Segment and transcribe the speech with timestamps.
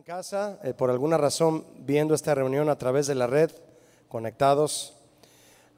[0.00, 3.50] en casa, eh, por alguna razón, viendo esta reunión a través de la red,
[4.08, 4.94] conectados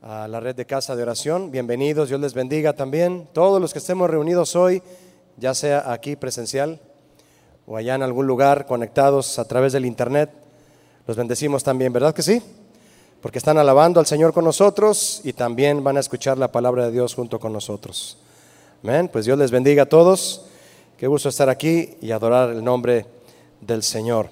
[0.00, 3.28] a la red de casa de oración, bienvenidos, Dios les bendiga también.
[3.32, 4.80] Todos los que estemos reunidos hoy,
[5.38, 6.78] ya sea aquí presencial
[7.66, 10.30] o allá en algún lugar, conectados a través del internet,
[11.08, 12.40] los bendecimos también, ¿verdad que sí?
[13.20, 16.92] Porque están alabando al Señor con nosotros y también van a escuchar la palabra de
[16.92, 18.18] Dios junto con nosotros.
[18.84, 19.10] Amén.
[19.12, 20.44] Pues Dios les bendiga a todos.
[20.96, 23.21] Qué gusto estar aquí y adorar el nombre
[23.62, 24.30] del Señor.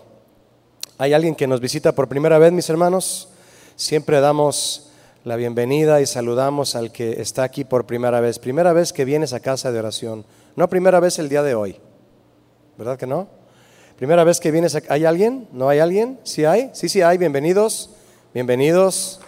[0.98, 3.28] ¿Hay alguien que nos visita por primera vez, mis hermanos?
[3.76, 4.90] Siempre damos
[5.24, 8.38] la bienvenida y saludamos al que está aquí por primera vez.
[8.38, 10.26] Primera vez que vienes a casa de oración.
[10.56, 11.80] No primera vez el día de hoy.
[12.76, 13.28] ¿Verdad que no?
[13.96, 14.74] Primera vez que vienes.
[14.74, 14.82] A...
[14.88, 15.48] ¿Hay alguien?
[15.52, 16.20] ¿No hay alguien?
[16.24, 16.70] ¿Sí hay?
[16.74, 17.16] Sí, sí hay.
[17.16, 17.90] Bienvenidos.
[18.34, 19.20] Bienvenidos.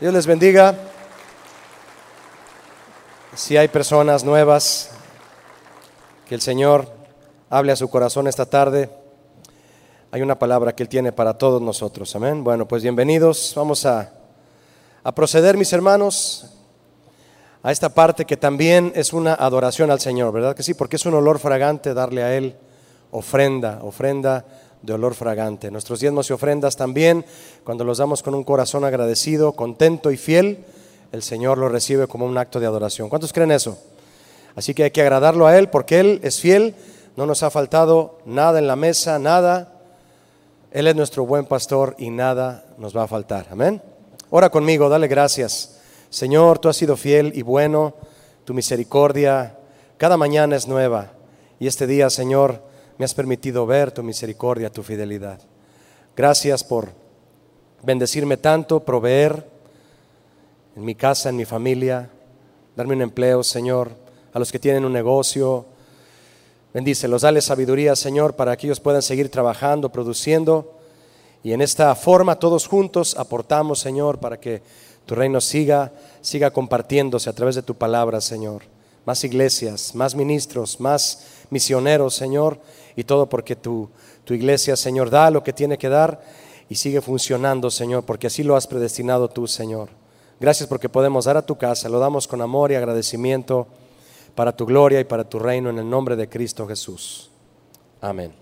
[0.00, 0.74] Dios les bendiga.
[3.34, 4.90] Si hay personas nuevas,
[6.28, 6.88] que el Señor
[7.50, 9.01] hable a su corazón esta tarde
[10.14, 12.14] hay una palabra que Él tiene para todos nosotros.
[12.14, 12.44] Amén.
[12.44, 13.54] Bueno, pues bienvenidos.
[13.56, 14.12] Vamos a,
[15.16, 16.52] proceder, mis hermanos,
[17.62, 20.74] a esta parte que también es una adoración al Señor, ¿verdad que sí?
[20.74, 22.54] Porque es un olor fragante darle a Él
[23.10, 24.44] ofrenda, ofrenda
[24.82, 25.70] de olor fragante.
[25.70, 27.24] Nuestros diezmos y ofrendas también,
[27.64, 30.62] cuando los damos con un corazón agradecido, contento y fiel,
[31.10, 33.08] el Señor lo recibe como un acto de adoración.
[33.08, 33.78] ¿Cuántos creen eso?
[34.56, 36.74] Así que hay que agradarlo a Él porque Él es fiel,
[37.16, 39.71] no nos ha faltado nada en la mesa, nada,
[40.72, 43.46] él es nuestro buen pastor y nada nos va a faltar.
[43.50, 43.82] Amén.
[44.30, 45.78] Ora conmigo, dale gracias.
[46.08, 47.94] Señor, tú has sido fiel y bueno,
[48.44, 49.58] tu misericordia
[49.98, 51.12] cada mañana es nueva.
[51.60, 52.60] Y este día, Señor,
[52.98, 55.38] me has permitido ver tu misericordia, tu fidelidad.
[56.16, 56.88] Gracias por
[57.82, 59.46] bendecirme tanto, proveer
[60.74, 62.10] en mi casa, en mi familia,
[62.74, 63.90] darme un empleo, Señor,
[64.32, 65.66] a los que tienen un negocio,
[66.74, 70.72] Bendícelos, dale sabiduría, Señor, para que ellos puedan seguir trabajando, produciendo.
[71.44, 74.62] Y en esta forma todos juntos aportamos, Señor, para que
[75.04, 78.62] tu reino siga, siga compartiéndose a través de tu palabra, Señor.
[79.04, 82.58] Más iglesias, más ministros, más misioneros, Señor.
[82.96, 83.90] Y todo porque tu,
[84.24, 86.22] tu iglesia, Señor, da lo que tiene que dar
[86.70, 89.90] y sigue funcionando, Señor, porque así lo has predestinado tú, Señor.
[90.40, 93.66] Gracias porque podemos dar a tu casa, lo damos con amor y agradecimiento
[94.34, 97.30] para tu gloria y para tu reino en el nombre de Cristo Jesús.
[98.00, 98.32] Amén.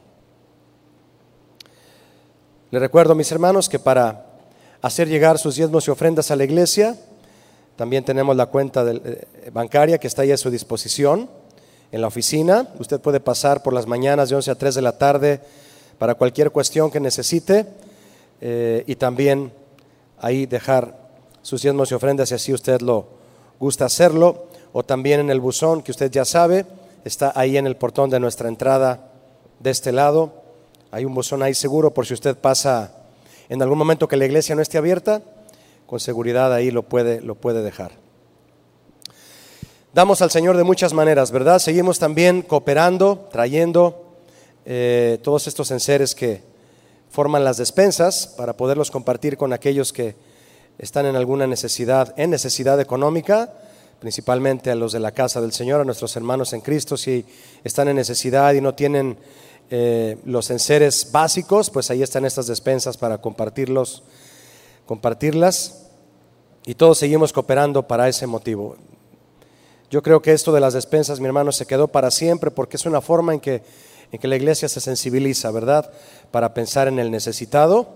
[2.71, 4.27] Le recuerdo, mis hermanos, que para
[4.81, 6.97] hacer llegar sus diezmos y ofrendas a la iglesia,
[7.77, 11.29] también tenemos la cuenta eh, bancaria que está ahí a su disposición
[11.91, 12.69] en la oficina.
[12.79, 15.41] Usted puede pasar por las mañanas de 11 a 3 de la tarde
[15.99, 17.67] para cualquier cuestión que necesite
[18.41, 19.53] eh, y también
[20.19, 21.11] ahí dejar
[21.43, 23.09] sus diezmos y ofrendas si así usted lo
[23.59, 26.67] gusta hacerlo o también en el buzón que usted ya sabe,
[27.05, 29.11] está ahí en el portón de nuestra entrada
[29.59, 30.33] de este lado.
[30.91, 32.93] Hay un buzón ahí seguro por si usted pasa
[33.49, 35.23] en algún momento que la iglesia no esté abierta,
[35.87, 37.93] con seguridad ahí lo puede, lo puede dejar.
[39.93, 41.59] Damos al Señor de muchas maneras, ¿verdad?
[41.59, 44.15] Seguimos también cooperando, trayendo
[44.65, 46.43] eh, todos estos enseres que
[47.11, 50.15] forman las despensas para poderlos compartir con aquellos que
[50.79, 53.53] están en alguna necesidad, en necesidad económica
[54.01, 57.25] principalmente a los de la casa del Señor, a nuestros hermanos en Cristo, si
[57.63, 59.19] están en necesidad y no tienen
[59.71, 64.03] eh, los enseres básicos, pues ahí están estas despensas para compartirlos,
[64.87, 65.87] compartirlas,
[66.65, 68.77] y todos seguimos cooperando para ese motivo.
[69.91, 72.87] Yo creo que esto de las despensas, mi hermano, se quedó para siempre porque es
[72.87, 73.63] una forma en que,
[74.13, 75.91] en que la iglesia se sensibiliza, ¿verdad?
[76.31, 77.89] Para pensar en el necesitado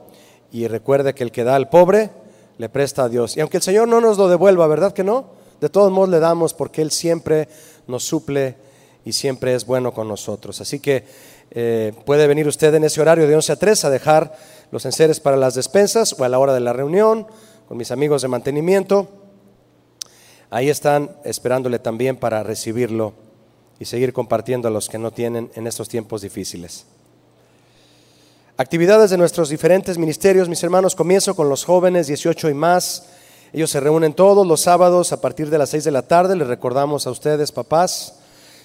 [0.52, 2.10] y recuerde que el que da al pobre
[2.58, 3.36] le presta a Dios.
[3.36, 5.43] Y aunque el Señor no nos lo devuelva, ¿verdad que no?
[5.64, 7.48] De todos modos le damos porque Él siempre
[7.86, 8.54] nos suple
[9.02, 10.60] y siempre es bueno con nosotros.
[10.60, 11.06] Así que
[11.52, 14.36] eh, puede venir usted en ese horario de 11 a 3 a dejar
[14.70, 17.26] los enseres para las despensas o a la hora de la reunión
[17.66, 19.08] con mis amigos de mantenimiento.
[20.50, 23.14] Ahí están esperándole también para recibirlo
[23.78, 26.84] y seguir compartiendo a los que no tienen en estos tiempos difíciles.
[28.58, 33.13] Actividades de nuestros diferentes ministerios, mis hermanos, comienzo con los jóvenes 18 y más.
[33.54, 36.34] Ellos se reúnen todos los sábados a partir de las 6 de la tarde.
[36.34, 38.16] Les recordamos a ustedes, papás,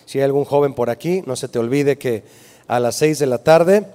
[0.08, 2.24] si hay algún joven por aquí, no se te olvide que
[2.68, 3.86] a las 6 de la tarde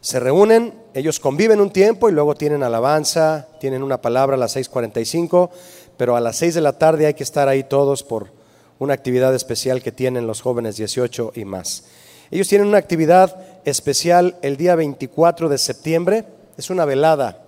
[0.00, 4.56] se reúnen, ellos conviven un tiempo y luego tienen alabanza, tienen una palabra a las
[4.56, 5.50] 6.45,
[5.96, 8.32] pero a las 6 de la tarde hay que estar ahí todos por
[8.80, 11.84] una actividad especial que tienen los jóvenes 18 y más.
[12.32, 16.24] Ellos tienen una actividad especial el día 24 de septiembre,
[16.56, 17.44] es una velada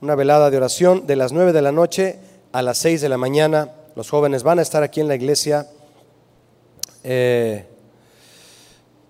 [0.00, 2.18] una velada de oración de las 9 de la noche
[2.52, 3.70] a las 6 de la mañana.
[3.96, 5.66] Los jóvenes van a estar aquí en la iglesia.
[7.04, 7.66] Eh,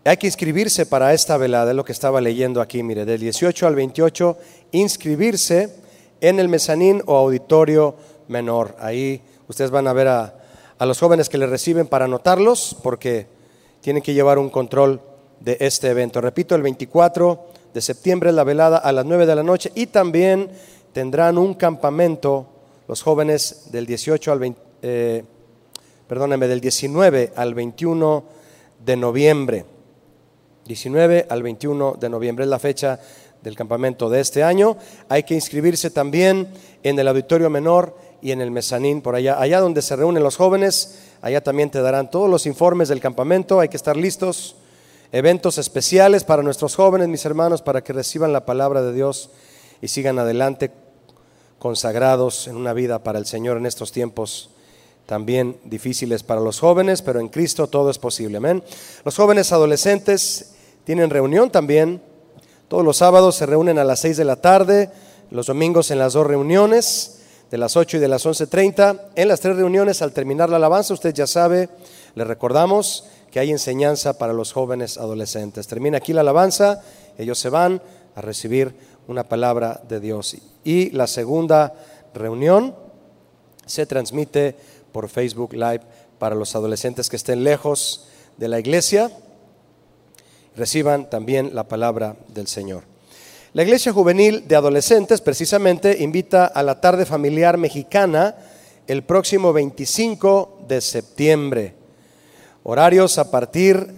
[0.05, 3.67] Hay que inscribirse para esta velada, es lo que estaba leyendo aquí, mire, del 18
[3.67, 4.37] al 28,
[4.73, 5.75] inscribirse
[6.21, 7.95] en el mezanín o auditorio
[8.27, 8.75] menor.
[8.81, 10.35] Ahí ustedes van a ver a,
[10.79, 13.27] a los jóvenes que les reciben para anotarlos, porque
[13.81, 15.01] tienen que llevar un control
[15.39, 16.21] de este evento.
[16.21, 19.87] Repito, el 24 de septiembre es la velada a las 9 de la noche y
[19.87, 20.51] también
[20.93, 22.47] tendrán un campamento
[22.89, 25.25] los jóvenes del 18 al 20, eh,
[26.09, 28.25] del 19 al 21
[28.85, 29.65] de noviembre.
[30.67, 32.99] 19 al 21 de noviembre es la fecha
[33.43, 34.77] del campamento de este año.
[35.09, 36.49] Hay que inscribirse también
[36.83, 39.41] en el auditorio menor y en el mezanín por allá.
[39.41, 43.61] Allá donde se reúnen los jóvenes, allá también te darán todos los informes del campamento.
[43.61, 44.57] Hay que estar listos.
[45.13, 49.31] Eventos especiales para nuestros jóvenes, mis hermanos, para que reciban la palabra de Dios
[49.83, 50.71] y sigan adelante
[51.61, 54.51] consagrados en una vida para el Señor en estos tiempos
[55.05, 58.39] también difíciles para los jóvenes, pero en Cristo todo es posible.
[58.39, 58.65] Amén.
[59.05, 60.53] Los jóvenes adolescentes
[60.85, 62.01] tienen reunión también.
[62.67, 64.91] Todos los sábados se reúnen a las 6 de la tarde,
[65.31, 67.19] los domingos en las dos reuniones,
[67.51, 69.01] de las 8 y de las 11.30.
[69.17, 71.69] En las tres reuniones, al terminar la alabanza, usted ya sabe,
[72.15, 75.67] le recordamos que hay enseñanza para los jóvenes adolescentes.
[75.67, 76.83] Termina aquí la alabanza,
[77.19, 77.83] ellos se van
[78.15, 78.75] a recibir
[79.09, 80.37] una palabra de Dios.
[80.65, 81.75] Y la segunda
[82.15, 82.75] reunión
[83.67, 84.57] se transmite
[84.93, 85.83] por Facebook Live
[86.19, 89.11] para los adolescentes que estén lejos de la iglesia,
[90.57, 92.85] reciban también la palabra del Señor.
[93.53, 98.37] La Iglesia Juvenil de Adolescentes precisamente invita a la tarde familiar mexicana
[98.87, 101.75] el próximo 25 de septiembre.
[102.63, 103.93] Horarios a partir,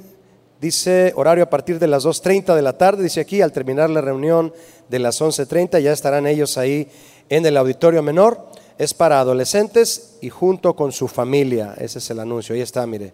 [0.62, 4.00] dice, horario a partir de las 2.30 de la tarde, dice aquí, al terminar la
[4.00, 4.54] reunión
[4.88, 6.88] de las 11.30, ya estarán ellos ahí
[7.28, 8.46] en el auditorio menor.
[8.78, 11.74] Es para adolescentes y junto con su familia.
[11.78, 12.54] Ese es el anuncio.
[12.54, 13.12] Ahí está, mire.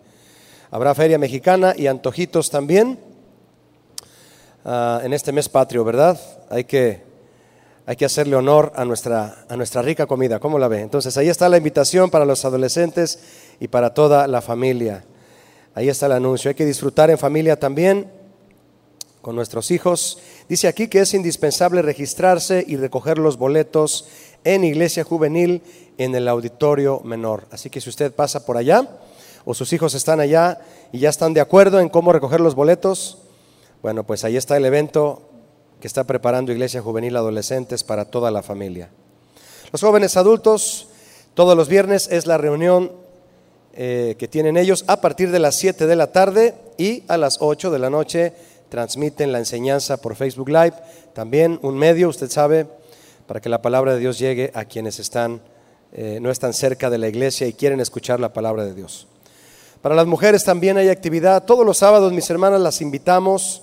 [0.71, 2.99] Habrá feria mexicana y antojitos también
[4.65, 6.21] uh, en este mes patrio, ¿verdad?
[6.51, 7.01] Hay que,
[7.87, 10.39] hay que hacerle honor a nuestra, a nuestra rica comida.
[10.39, 10.83] ¿Cómo la ve?
[10.83, 13.19] Entonces ahí está la invitación para los adolescentes
[13.59, 15.03] y para toda la familia.
[15.79, 16.49] Ahí está el anuncio.
[16.49, 18.11] Hay que disfrutar en familia también
[19.23, 20.19] con nuestros hijos.
[20.49, 24.09] Dice aquí que es indispensable registrarse y recoger los boletos
[24.43, 25.63] en Iglesia Juvenil
[25.97, 27.47] en el auditorio menor.
[27.53, 28.89] Así que si usted pasa por allá
[29.45, 30.59] o sus hijos están allá
[30.91, 33.19] y ya están de acuerdo en cómo recoger los boletos,
[33.81, 35.31] bueno, pues ahí está el evento
[35.81, 38.91] que está preparando Iglesia Juvenil Adolescentes para toda la familia.
[39.71, 40.89] Los jóvenes adultos,
[41.35, 43.07] todos los viernes es la reunión
[43.81, 47.37] eh, que tienen ellos a partir de las 7 de la tarde y a las
[47.39, 48.33] 8 de la noche
[48.69, 50.73] transmiten la enseñanza por Facebook Live.
[51.13, 52.67] También un medio, usted sabe,
[53.29, 55.41] para que la palabra de Dios llegue a quienes están,
[55.93, 59.07] eh, no están cerca de la iglesia y quieren escuchar la palabra de Dios.
[59.81, 61.45] Para las mujeres también hay actividad.
[61.45, 63.63] Todos los sábados, mis hermanas, las invitamos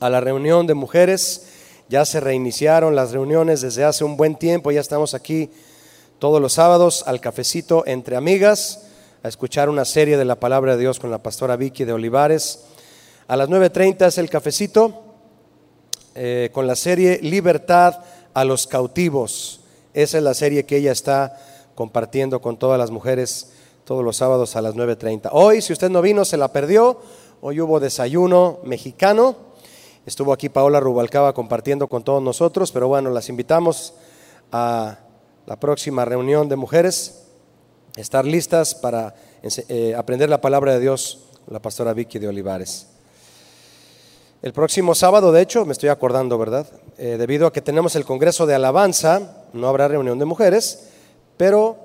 [0.00, 1.50] a la reunión de mujeres.
[1.88, 4.72] Ya se reiniciaron las reuniones desde hace un buen tiempo.
[4.72, 5.50] Ya estamos aquí
[6.18, 8.90] todos los sábados al cafecito entre amigas
[9.24, 12.66] a escuchar una serie de la palabra de Dios con la pastora Vicky de Olivares.
[13.26, 15.02] A las 9.30 es el cafecito
[16.14, 18.00] eh, con la serie Libertad
[18.34, 19.60] a los cautivos.
[19.94, 21.40] Esa es la serie que ella está
[21.74, 23.52] compartiendo con todas las mujeres
[23.86, 25.30] todos los sábados a las 9.30.
[25.32, 27.00] Hoy, si usted no vino, se la perdió.
[27.40, 29.36] Hoy hubo desayuno mexicano.
[30.04, 33.94] Estuvo aquí Paola Rubalcaba compartiendo con todos nosotros, pero bueno, las invitamos
[34.52, 34.98] a
[35.46, 37.23] la próxima reunión de mujeres
[37.96, 42.88] estar listas para eh, aprender la palabra de Dios, la pastora Vicky de Olivares.
[44.42, 46.66] El próximo sábado, de hecho, me estoy acordando, ¿verdad?
[46.98, 50.88] Eh, debido a que tenemos el Congreso de Alabanza, no habrá reunión de mujeres,
[51.36, 51.78] pero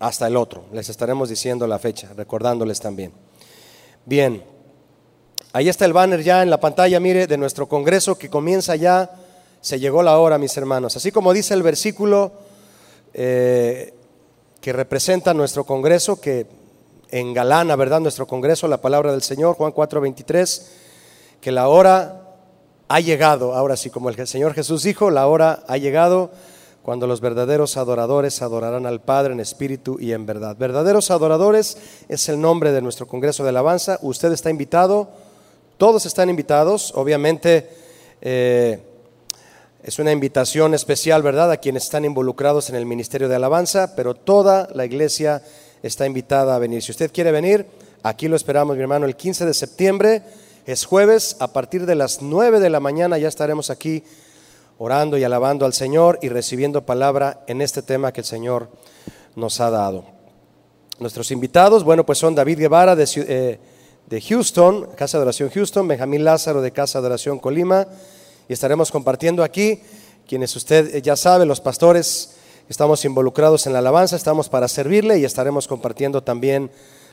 [0.00, 0.64] hasta el otro.
[0.72, 3.12] Les estaremos diciendo la fecha, recordándoles también.
[4.04, 4.42] Bien,
[5.52, 9.10] ahí está el banner ya en la pantalla, mire, de nuestro Congreso que comienza ya.
[9.60, 10.96] Se llegó la hora, mis hermanos.
[10.96, 12.32] Así como dice el versículo,
[13.14, 13.94] eh,
[14.60, 16.46] que representa nuestro Congreso, que
[17.10, 18.00] engalana, ¿verdad?
[18.00, 20.70] Nuestro Congreso, la palabra del Señor, Juan 4:23,
[21.40, 22.22] que la hora
[22.88, 26.30] ha llegado, ahora sí, como el Señor Jesús dijo, la hora ha llegado
[26.82, 30.56] cuando los verdaderos adoradores adorarán al Padre en espíritu y en verdad.
[30.56, 31.76] Verdaderos adoradores
[32.08, 33.98] es el nombre de nuestro Congreso de Alabanza.
[34.00, 35.08] Usted está invitado,
[35.76, 37.68] todos están invitados, obviamente.
[38.22, 38.87] Eh,
[39.88, 44.14] es una invitación especial, ¿verdad?, a quienes están involucrados en el Ministerio de Alabanza, pero
[44.14, 45.42] toda la iglesia
[45.82, 46.82] está invitada a venir.
[46.82, 47.64] Si usted quiere venir,
[48.02, 50.22] aquí lo esperamos, mi hermano, el 15 de septiembre,
[50.66, 54.04] es jueves, a partir de las 9 de la mañana ya estaremos aquí
[54.76, 58.68] orando y alabando al Señor y recibiendo palabra en este tema que el Señor
[59.36, 60.04] nos ha dado.
[60.98, 63.58] Nuestros invitados, bueno, pues son David Guevara de, eh,
[64.06, 67.88] de Houston, Casa de Oración Houston, Benjamín Lázaro de Casa de Oración Colima,
[68.48, 69.80] y estaremos compartiendo aquí,
[70.26, 72.36] quienes usted ya sabe, los pastores,
[72.68, 76.70] estamos involucrados en la alabanza, estamos para servirle y estaremos compartiendo también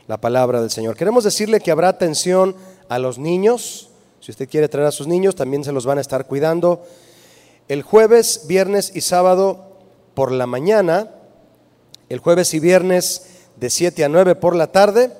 [0.08, 0.96] la palabra del Señor.
[0.96, 2.56] Queremos decirle que habrá atención
[2.89, 3.89] a los niños,
[4.20, 6.84] si usted quiere traer a sus niños, también se los van a estar cuidando.
[7.68, 9.77] El jueves, viernes y sábado
[10.13, 11.12] por la mañana,
[12.10, 15.12] el jueves y viernes de 7 a 9 por la tarde,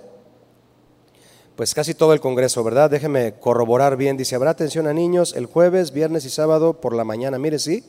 [1.56, 2.90] pues casi todo el Congreso, ¿verdad?
[2.90, 4.18] Déjeme corroborar bien.
[4.18, 7.40] Dice, habrá atención a niños el jueves, viernes y sábado por la mañana.
[7.40, 7.84] Mire, sí.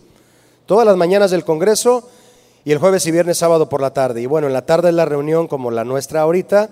[0.66, 2.08] Todas las mañanas del Congreso
[2.64, 4.22] y el jueves y viernes, sábado por la tarde.
[4.22, 6.70] Y bueno, en la tarde es la reunión como la nuestra ahorita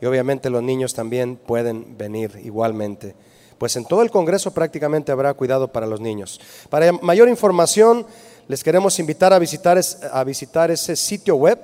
[0.00, 3.14] y obviamente los niños también pueden venir igualmente.
[3.58, 6.40] Pues en todo el Congreso prácticamente habrá cuidado para los niños.
[6.70, 8.06] Para mayor información,
[8.46, 9.80] les queremos invitar a visitar,
[10.12, 11.58] a visitar ese sitio web.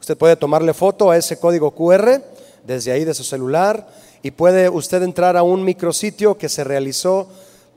[0.00, 2.22] Usted puede tomarle foto a ese código QR
[2.66, 3.86] desde ahí de su celular
[4.22, 7.28] y puede usted entrar a un micrositio que se realizó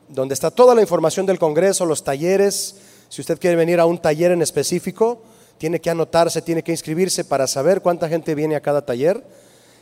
[0.10, 2.76] donde está toda la información del Congreso, los talleres.
[3.10, 5.22] Si usted quiere venir a un taller en específico,
[5.58, 9.24] tiene que anotarse, tiene que inscribirse para saber cuánta gente viene a cada taller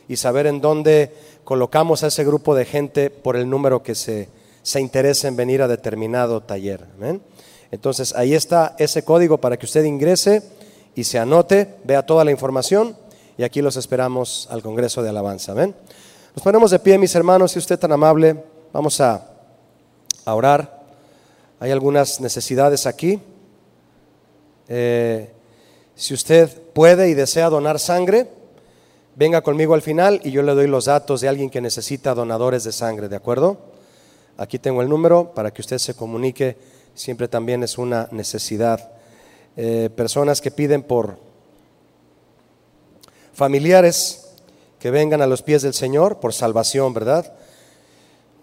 [0.08, 1.12] y saber en dónde
[1.44, 4.28] colocamos a ese grupo de gente por el número que se,
[4.62, 6.84] se interesa en venir a determinado taller.
[7.70, 10.42] Entonces ahí está ese código para que usted ingrese
[10.94, 12.96] y se anote, vea toda la información
[13.38, 15.52] y aquí los esperamos al Congreso de Alabanza.
[15.52, 15.74] ¿ven?
[16.34, 19.30] Nos ponemos de pie, mis hermanos, si usted tan amable, vamos a,
[20.26, 20.84] orar.
[21.60, 23.20] Hay algunas necesidades aquí.
[24.68, 25.30] Eh,
[25.94, 28.28] si usted puede y desea donar sangre,
[29.14, 32.64] venga conmigo al final y yo le doy los datos de alguien que necesita donadores
[32.64, 33.58] de sangre, ¿de acuerdo?
[34.36, 36.58] Aquí tengo el número para que usted se comunique,
[36.94, 38.90] siempre también es una necesidad.
[39.56, 41.16] Eh, personas que piden por
[43.36, 44.28] familiares
[44.78, 47.34] que vengan a los pies del Señor por salvación, ¿verdad?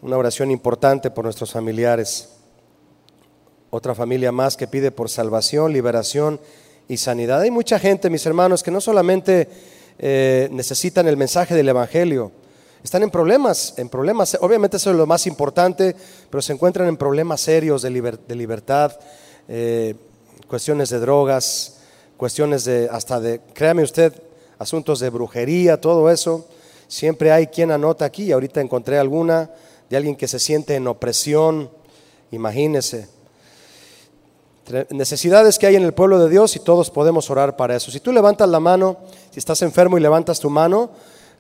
[0.04, 2.30] Una oración importante por nuestros familiares.
[3.72, 6.40] Otra familia más que pide por salvación, liberación
[6.88, 7.42] y sanidad.
[7.42, 9.50] Hay mucha gente, mis hermanos, que no solamente
[9.98, 12.32] eh, necesitan el mensaje del Evangelio,
[12.84, 15.96] están en problemas, en problemas, obviamente eso es lo más importante,
[16.30, 18.92] pero se encuentran en problemas serios de, libertad,
[19.48, 19.96] eh,
[20.48, 21.78] cuestiones de drogas,
[22.18, 24.14] cuestiones de, hasta de, créame usted,
[24.64, 26.48] asuntos de brujería, todo eso.
[26.88, 29.52] Siempre hay quien anota aquí, ahorita encontré alguna
[29.90, 31.70] de alguien que se siente en opresión,
[32.32, 33.08] imagínese.
[34.90, 37.92] Necesidades que hay en el pueblo de Dios y todos podemos orar para eso.
[37.92, 38.98] Si tú levantas la mano,
[39.30, 40.92] si estás enfermo y levantas tu mano,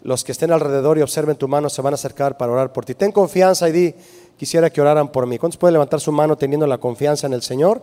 [0.04, 2.84] los que estén alrededor y observen tu mano se van a acercar para orar por
[2.84, 2.94] ti.
[2.94, 3.96] Ten confianza y di,
[4.38, 5.38] quisiera que oraran por mí.
[5.38, 7.82] ¿Cuántos pueden levantar su mano teniendo la confianza en el Señor?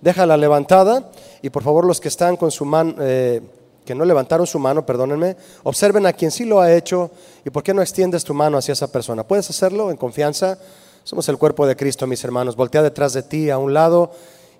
[0.00, 1.10] Déjala levantada
[1.42, 2.94] y por favor los que están con su mano...
[3.00, 3.42] Eh,
[3.86, 7.10] que no levantaron su mano, perdónenme, observen a quien sí lo ha hecho
[7.44, 9.22] y por qué no extiendes tu mano hacia esa persona.
[9.22, 10.58] ¿Puedes hacerlo en confianza?
[11.04, 12.56] Somos el cuerpo de Cristo, mis hermanos.
[12.56, 14.10] Voltea detrás de ti a un lado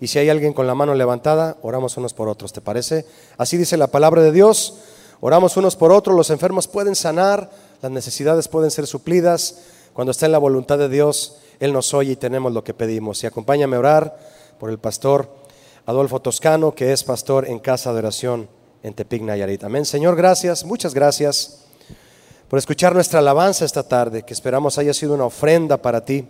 [0.00, 3.04] y si hay alguien con la mano levantada, oramos unos por otros, ¿te parece?
[3.36, 4.74] Así dice la palabra de Dios.
[5.20, 7.50] Oramos unos por otros, los enfermos pueden sanar,
[7.82, 9.58] las necesidades pueden ser suplidas.
[9.92, 13.24] Cuando está en la voluntad de Dios, Él nos oye y tenemos lo que pedimos.
[13.24, 14.18] Y acompáñame a orar
[14.60, 15.28] por el pastor
[15.84, 18.55] Adolfo Toscano, que es pastor en casa de oración
[18.86, 19.64] en Tepic, Nayarit.
[19.64, 19.84] Amén.
[19.84, 21.64] Señor, gracias, muchas gracias
[22.48, 26.24] por escuchar nuestra alabanza esta tarde, que esperamos haya sido una ofrenda para ti.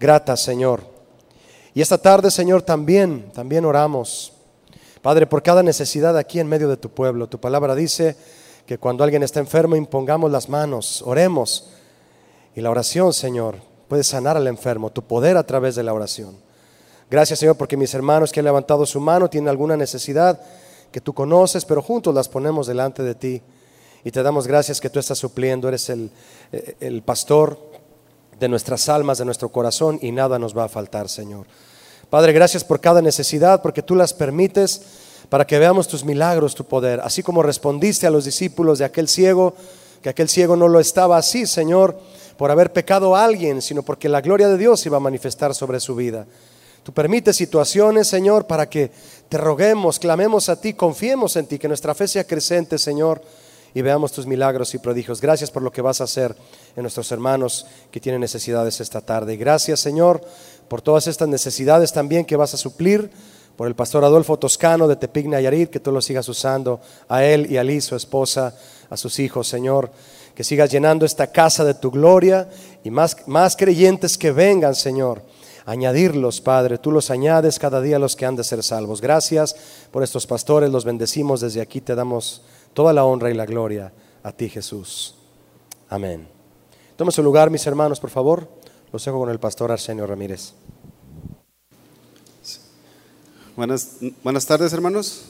[0.00, 0.82] Grata, Señor.
[1.74, 4.32] Y esta tarde, Señor, también, también oramos.
[5.00, 7.28] Padre, por cada necesidad aquí en medio de tu pueblo.
[7.28, 8.16] Tu palabra dice
[8.66, 11.68] que cuando alguien está enfermo, impongamos las manos, oremos.
[12.56, 16.36] Y la oración, Señor, puede sanar al enfermo, tu poder a través de la oración.
[17.08, 20.40] Gracias, Señor, porque mis hermanos que han levantado su mano tienen alguna necesidad
[20.90, 23.42] que tú conoces, pero juntos las ponemos delante de ti.
[24.04, 26.10] Y te damos gracias que tú estás supliendo, eres el,
[26.52, 27.58] eh, el pastor
[28.38, 31.46] de nuestras almas, de nuestro corazón, y nada nos va a faltar, Señor.
[32.08, 34.82] Padre, gracias por cada necesidad, porque tú las permites
[35.28, 37.00] para que veamos tus milagros, tu poder.
[37.00, 39.54] Así como respondiste a los discípulos de aquel ciego,
[40.02, 41.98] que aquel ciego no lo estaba así, Señor,
[42.36, 45.80] por haber pecado a alguien, sino porque la gloria de Dios iba a manifestar sobre
[45.80, 46.26] su vida.
[46.82, 48.90] Tú permites situaciones, Señor, para que
[49.28, 53.20] te roguemos, clamemos a ti, confiemos en ti, que nuestra fe sea creciente, Señor,
[53.74, 55.20] y veamos tus milagros y prodigios.
[55.20, 56.34] Gracias por lo que vas a hacer
[56.74, 59.34] en nuestros hermanos que tienen necesidades esta tarde.
[59.34, 60.22] Y gracias, Señor,
[60.68, 63.10] por todas estas necesidades también que vas a suplir,
[63.56, 67.50] por el pastor Adolfo Toscano de Tepic Nayarit, que tú lo sigas usando, a él
[67.50, 68.54] y a Liz, su esposa,
[68.88, 69.90] a sus hijos, Señor,
[70.34, 72.48] que sigas llenando esta casa de tu gloria
[72.84, 75.22] y más, más creyentes que vengan, Señor
[75.68, 76.78] añadirlos, Padre.
[76.78, 79.02] Tú los añades cada día a los que han de ser salvos.
[79.02, 79.54] Gracias
[79.92, 83.92] por estos pastores, los bendecimos desde aquí, te damos toda la honra y la gloria
[84.22, 85.14] a ti, Jesús.
[85.90, 86.26] Amén.
[86.96, 88.48] Tome su lugar, mis hermanos, por favor.
[88.92, 90.54] Los dejo con el pastor Arsenio Ramírez.
[93.54, 95.24] Buenas, buenas tardes, hermanos.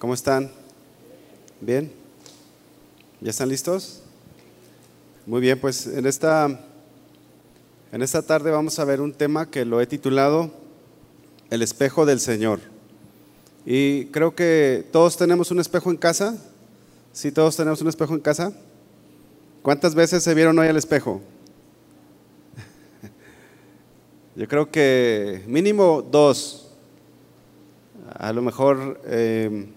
[0.00, 0.50] ¿Cómo están?
[1.60, 1.92] ¿Bien?
[3.20, 4.02] ¿Ya están listos?
[5.26, 6.48] Muy bien, pues en esta,
[7.92, 10.50] en esta tarde vamos a ver un tema que lo he titulado
[11.50, 12.60] El espejo del Señor.
[13.64, 16.36] Y creo que todos tenemos un espejo en casa.
[17.12, 18.52] ¿Sí todos tenemos un espejo en casa?
[19.62, 21.20] ¿Cuántas veces se vieron hoy al espejo?
[24.36, 26.72] Yo creo que mínimo dos.
[28.14, 29.68] A lo mejor eh,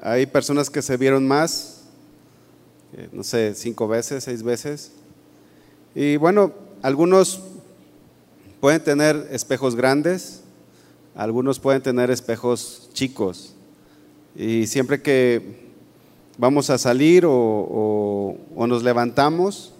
[0.00, 1.84] hay personas que se vieron más,
[2.92, 4.92] eh, no sé, cinco veces, seis veces.
[6.00, 7.40] Y bueno, algunos
[8.60, 10.42] pueden tener espejos grandes,
[11.16, 13.52] algunos pueden tener espejos chicos.
[14.36, 15.72] Y siempre que
[16.36, 19.72] vamos a salir o, nos levantamos,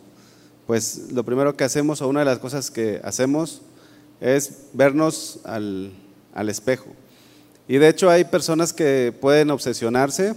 [0.66, 3.62] pues lo primero que hacemos o una de las cosas que hacemos
[4.20, 5.92] es vernos al
[6.48, 6.88] espejo.
[7.68, 10.34] Y de hecho hay personas que pueden obsesionarse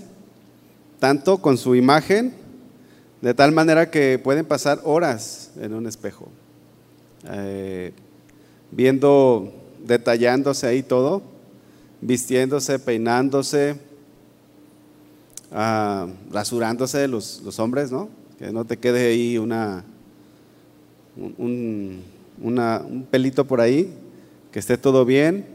[1.00, 2.36] tanto con su imagen,
[3.22, 6.28] de tal manera que pueden pasar horas en un espejo,
[7.32, 7.94] eh,
[8.72, 9.54] viendo,
[9.86, 11.22] detallándose ahí todo,
[12.02, 13.76] vistiéndose, peinándose,
[15.52, 18.10] ah, rasurándose los, los, hombres, ¿no?
[18.40, 19.84] Que no te quede ahí una,
[21.16, 22.02] un,
[22.42, 23.94] un pelito por ahí,
[24.52, 25.46] que esté todo bien.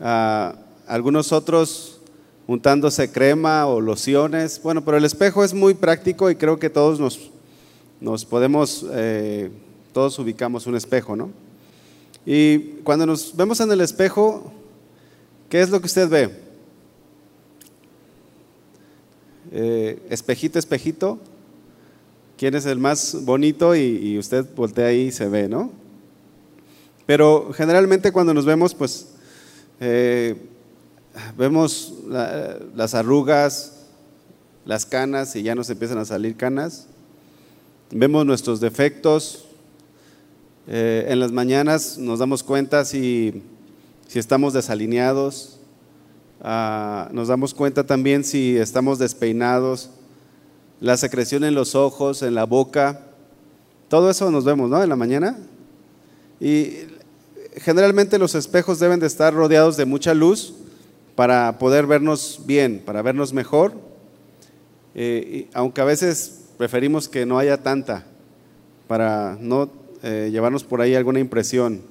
[0.00, 0.54] Ah,
[0.86, 1.91] algunos otros
[2.46, 4.60] untándose crema o lociones.
[4.62, 7.30] Bueno, pero el espejo es muy práctico y creo que todos nos,
[8.00, 9.50] nos podemos, eh,
[9.92, 11.30] todos ubicamos un espejo, ¿no?
[12.24, 14.52] Y cuando nos vemos en el espejo,
[15.48, 16.30] ¿qué es lo que usted ve?
[19.50, 21.18] Eh, espejito, espejito,
[22.38, 23.74] ¿quién es el más bonito?
[23.74, 25.70] Y, usted voltea ahí y se ve, ¿no?
[27.06, 29.08] Pero generalmente cuando nos vemos, pues
[29.80, 30.36] eh,
[31.36, 31.94] vemos
[32.74, 33.72] las arrugas,
[34.64, 36.86] las canas y ya nos empiezan a salir canas.
[37.90, 39.44] Vemos nuestros defectos.
[40.68, 43.42] Eh, en las mañanas nos damos cuenta si,
[44.08, 45.58] si estamos desalineados.
[46.40, 49.90] Ah, nos damos cuenta también si estamos despeinados.
[50.80, 53.02] La secreción en los ojos, en la boca.
[53.88, 54.82] Todo eso nos vemos, ¿no?
[54.82, 55.36] En la mañana.
[56.40, 56.78] Y
[57.56, 60.54] generalmente los espejos deben de estar rodeados de mucha luz
[61.14, 63.74] para poder vernos bien, para vernos mejor,
[64.94, 68.04] eh, aunque a veces preferimos que no haya tanta,
[68.88, 69.70] para no
[70.02, 71.82] eh, llevarnos por ahí alguna impresión.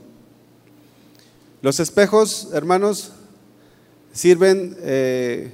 [1.62, 3.12] Los espejos, hermanos,
[4.12, 5.54] sirven eh,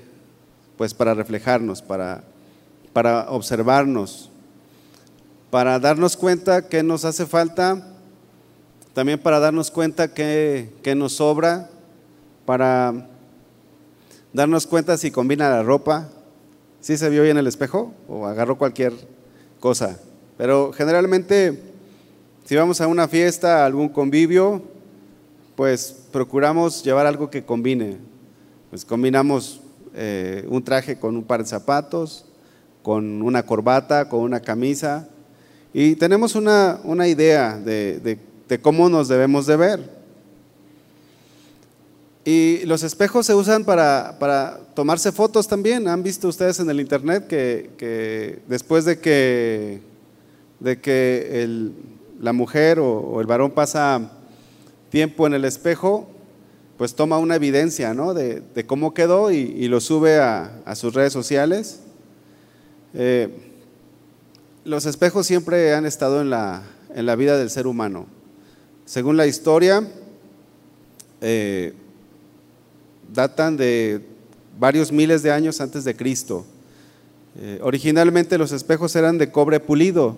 [0.77, 2.23] pues para reflejarnos, para,
[2.93, 4.29] para observarnos,
[5.49, 7.93] para darnos cuenta que nos hace falta,
[8.93, 11.69] también para darnos cuenta que, que nos sobra,
[12.45, 13.07] para
[14.37, 16.09] darnos cuenta si combina la ropa,
[16.79, 18.93] si se vio bien en el espejo o agarró cualquier
[19.59, 19.99] cosa.
[20.37, 21.59] Pero generalmente,
[22.45, 24.61] si vamos a una fiesta, a algún convivio,
[25.55, 27.97] pues procuramos llevar algo que combine.
[28.69, 29.59] Pues combinamos
[29.95, 32.25] eh, un traje con un par de zapatos,
[32.83, 35.09] con una corbata, con una camisa,
[35.73, 38.19] y tenemos una, idea de
[38.61, 39.96] cómo nos debemos de ver.
[42.29, 45.87] Y los espejos se usan para, tomarse fotos también.
[45.87, 49.79] Han visto ustedes en el internet que, después de que,
[50.59, 51.71] de que
[52.19, 54.11] la mujer o, el varón pasa
[54.89, 56.09] tiempo en el espejo,
[56.77, 58.13] pues toma una evidencia ¿no?
[58.13, 61.79] de, cómo quedó y, lo sube a, sus redes sociales.
[62.93, 63.29] Eh,
[64.65, 66.63] los espejos siempre han estado en la,
[66.93, 68.05] en la, vida del ser humano.
[68.83, 69.87] Según la historia,
[71.21, 71.73] eh,
[73.13, 74.01] datan de
[74.59, 76.45] varios miles de años antes de Cristo.
[77.39, 80.17] Eh, originalmente los espejos eran de cobre pulido.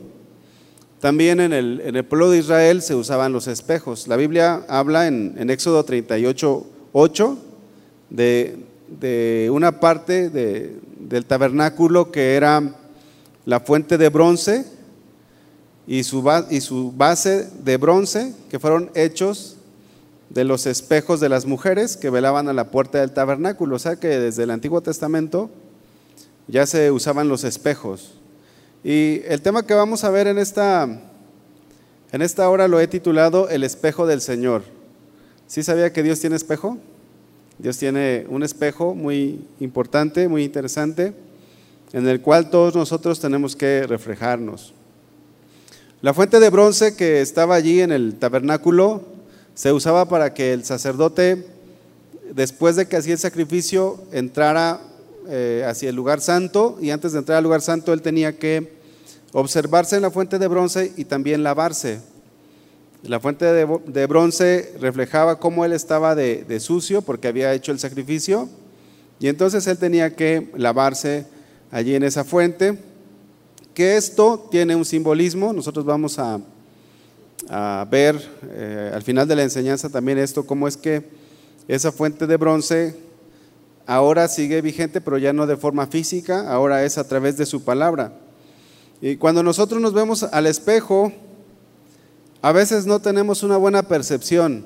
[0.99, 4.07] También en el, pueblo de Israel se usaban los espejos.
[4.07, 7.37] La Biblia habla en, Éxodo 38, 8
[8.09, 12.75] de, una parte del tabernáculo que era
[13.45, 14.65] la fuente de bronce
[15.87, 19.55] y su, y su base de bronce, que fueron hechos
[20.29, 23.75] de los espejos de las mujeres que velaban a la puerta del tabernáculo.
[23.75, 25.49] O sea que desde el Antiguo Testamento
[26.47, 28.13] ya se usaban los espejos.
[28.83, 30.83] Y el tema que vamos a ver en esta,
[32.11, 34.63] en esta hora lo he titulado El espejo del Señor.
[35.47, 36.77] ¿Sí sabía que Dios tiene espejo?
[37.57, 41.13] Dios tiene un espejo muy importante, muy interesante,
[41.91, 44.73] en el cual todos nosotros tenemos que reflejarnos.
[46.01, 49.03] La fuente de bronce que estaba allí en el tabernáculo
[49.59, 51.45] se usaba para que el sacerdote,
[52.33, 54.79] después de que hacía el sacrificio, entrara
[55.27, 58.71] eh, hacia el lugar santo y antes de entrar al lugar santo él tenía que
[59.33, 61.99] observarse en la fuente de bronce y también lavarse.
[63.03, 68.47] La fuente de, bronce reflejaba cómo él estaba de, sucio porque había hecho el sacrificio
[69.19, 71.25] y entonces él tenía que lavarse
[71.69, 72.79] allí en esa fuente.
[73.73, 76.39] Que esto tiene un simbolismo, nosotros vamos a,
[77.89, 81.03] ver eh, al final de la enseñanza también esto, cómo es que
[81.67, 82.95] esa fuente de bronce
[83.85, 87.63] ahora sigue vigente, pero ya no de forma física, ahora es a través de su
[87.63, 88.13] palabra.
[89.01, 91.11] Y cuando nosotros nos vemos al espejo,
[92.41, 94.65] a veces no tenemos una buena percepción.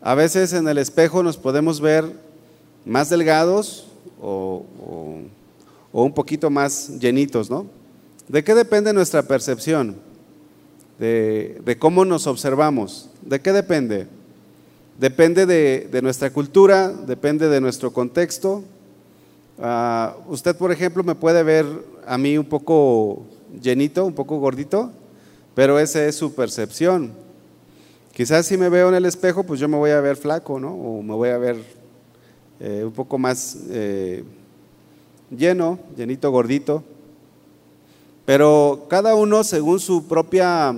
[0.00, 2.04] A veces en el espejo nos podemos ver
[2.84, 3.86] más delgados
[4.20, 4.64] o,
[5.92, 7.66] un poquito más llenitos, ¿no?
[8.28, 9.96] ¿De qué depende nuestra percepción?
[10.98, 13.10] De, cómo nos observamos.
[13.22, 14.06] ¿De qué depende?
[14.98, 18.62] Depende de, nuestra cultura, depende de nuestro contexto.
[19.58, 21.66] Ah, usted, por ejemplo, me puede ver
[22.06, 23.24] a mí un poco
[23.60, 24.92] llenito, un poco gordito,
[25.54, 27.12] pero esa es su percepción.
[28.12, 30.74] Quizás si me veo en el espejo, pues yo me voy a ver flaco, ¿no?
[30.74, 31.56] O me voy a ver
[32.60, 34.22] eh, un poco más eh,
[35.30, 36.84] lleno, llenito, gordito.
[38.24, 40.74] Pero cada uno, según su propia,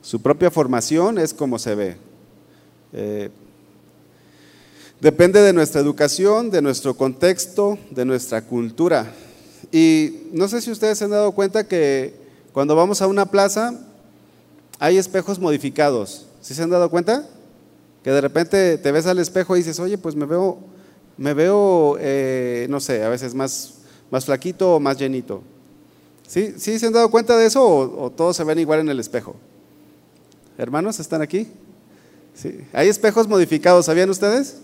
[0.00, 1.96] su propia formación, es como se ve.
[2.92, 3.30] Eh,
[5.00, 9.12] depende de nuestra educación, de nuestro contexto, de nuestra cultura.
[9.70, 12.14] Y no sé si ustedes se han dado cuenta que
[12.52, 13.78] cuando vamos a una plaza
[14.78, 16.26] hay espejos modificados.
[16.40, 17.28] ¿Sí se han dado cuenta?
[18.02, 20.58] Que de repente te ves al espejo y dices, oye, pues me veo,
[21.18, 23.74] me veo, eh, no sé, a veces más,
[24.10, 25.42] más flaquito o más llenito.
[26.30, 26.54] ¿Sí?
[26.58, 29.34] ¿Sí se han dado cuenta de eso o, todos se ven igual en el espejo?
[30.56, 31.48] Hermanos, ¿están aquí?
[32.36, 32.60] Sí.
[32.72, 34.58] Hay espejos modificados, ¿sabían ustedes?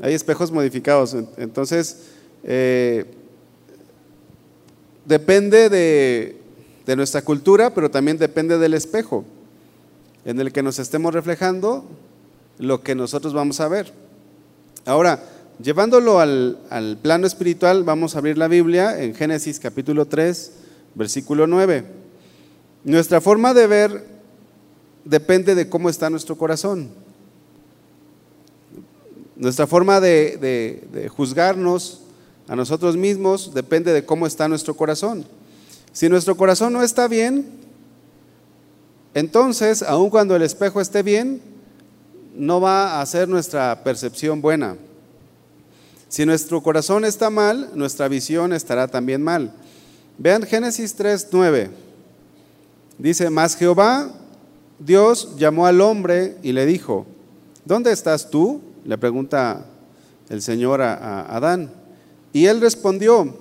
[0.00, 1.14] Hay espejos modificados.
[1.36, 2.04] Entonces,
[2.44, 3.04] eh,
[5.04, 9.26] depende de, nuestra cultura, pero también depende del espejo
[10.24, 11.84] en el que nos estemos reflejando
[12.56, 13.92] lo que nosotros vamos a ver.
[14.86, 15.22] Ahora,
[15.62, 20.52] llevándolo al, al, plano espiritual, vamos a abrir la Biblia en Génesis capítulo 3,
[20.94, 21.84] versículo 9.
[22.84, 24.06] Nuestra forma de ver
[25.04, 26.90] depende de cómo está nuestro corazón.
[29.36, 30.38] Nuestra forma de,
[30.92, 32.00] de juzgarnos
[32.46, 35.24] a nosotros mismos depende de cómo está nuestro corazón.
[35.92, 37.64] Si nuestro corazón no está bien,
[39.14, 41.40] entonces, aun cuando el espejo esté bien,
[42.34, 44.76] no va a ser nuestra percepción buena.
[46.14, 49.52] Si nuestro corazón está mal, nuestra visión estará también mal.
[50.16, 51.70] Vean Génesis 3:9.
[52.98, 54.12] Dice, "Mas Jehová
[54.78, 57.04] Dios llamó al hombre y le dijo,
[57.64, 59.66] ¿dónde estás tú?" Le pregunta
[60.28, 61.72] el Señor a Adán.
[62.32, 63.36] Y él respondió,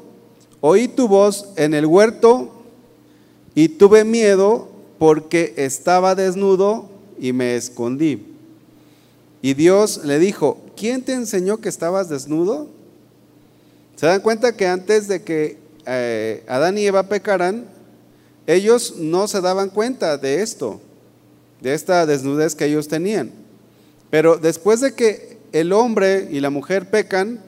[0.59, 2.63] oí tu voz en el huerto
[3.53, 8.32] y tuve miedo porque estaba desnudo y me escondí.
[9.43, 12.67] Y Dios le dijo, ¿quién te enseñó que estabas desnudo?
[13.95, 17.67] ¿Se dan cuenta que antes de que eh, Adán y Eva pecaran,
[18.47, 20.81] ellos no se daban cuenta de esto,
[21.61, 23.31] de esta desnudez que ellos tenían?
[24.09, 27.39] Pero después de que el hombre y la mujer pecan,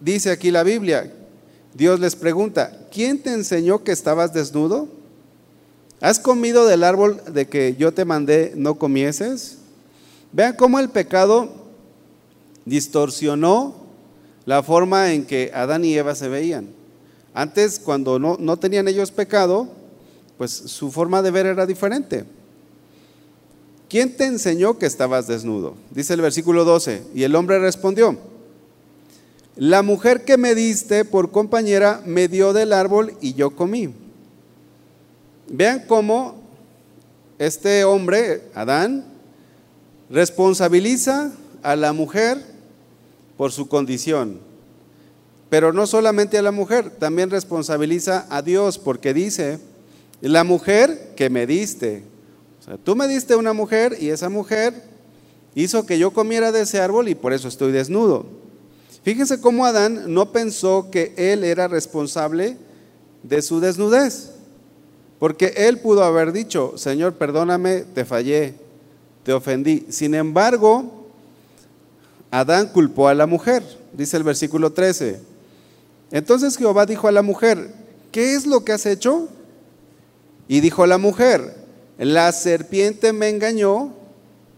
[0.00, 1.12] Dice aquí la Biblia,
[1.74, 4.88] Dios les pregunta, ¿quién te enseñó que estabas desnudo?
[6.00, 9.55] ¿Has comido del árbol de que yo te mandé no comieses?
[10.36, 11.48] Vean cómo el pecado
[12.66, 13.74] distorsionó
[14.44, 16.68] la forma en que Adán y Eva se veían.
[17.32, 19.66] Antes, cuando no, no tenían ellos pecado,
[20.36, 22.26] pues su forma de ver era diferente.
[23.88, 25.74] ¿Quién te enseñó que estabas desnudo?
[25.90, 27.04] Dice el versículo 12.
[27.14, 28.18] Y el hombre respondió,
[29.56, 33.94] la mujer que me diste por compañera me dio del árbol y yo comí.
[35.48, 36.42] Vean cómo
[37.38, 39.15] este hombre, Adán,
[40.10, 42.42] responsabiliza a la mujer
[43.36, 44.38] por su condición.
[45.48, 49.58] Pero no solamente a la mujer, también responsabiliza a Dios porque dice,
[50.20, 52.02] la mujer que me diste.
[52.60, 54.74] O sea, tú me diste una mujer y esa mujer
[55.54, 58.26] hizo que yo comiera de ese árbol y por eso estoy desnudo.
[59.02, 62.56] Fíjense cómo Adán no pensó que él era responsable
[63.22, 64.32] de su desnudez,
[65.20, 68.54] porque él pudo haber dicho, Señor, perdóname, te fallé,
[69.26, 69.86] te ofendí.
[69.88, 71.08] Sin embargo,
[72.30, 75.20] Adán culpó a la mujer, dice el versículo 13.
[76.12, 77.74] Entonces Jehová dijo a la mujer,
[78.12, 79.28] ¿qué es lo que has hecho?
[80.46, 81.56] Y dijo la mujer,
[81.98, 83.92] la serpiente me engañó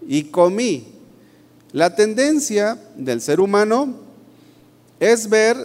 [0.07, 0.92] y comí.
[1.72, 3.94] La tendencia del ser humano
[5.00, 5.57] es ver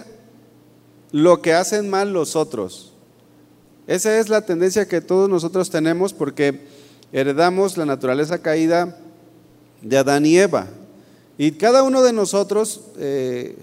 [1.12, 2.94] lo que hacen mal los otros.
[3.86, 6.62] Esa es la tendencia que todos nosotros tenemos porque
[7.13, 8.97] heredamos la naturaleza caída
[9.82, 10.67] de Adán y Eva.
[11.38, 13.56] Y cada uno de nosotros eh,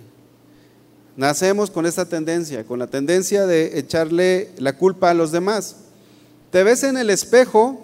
[1.16, 5.76] nacemos con esta tendencia, con la tendencia de echarle la culpa a los demás.
[6.50, 7.78] Te ves en el espejo,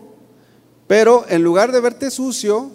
[0.86, 2.70] pero en lugar de verte sucio,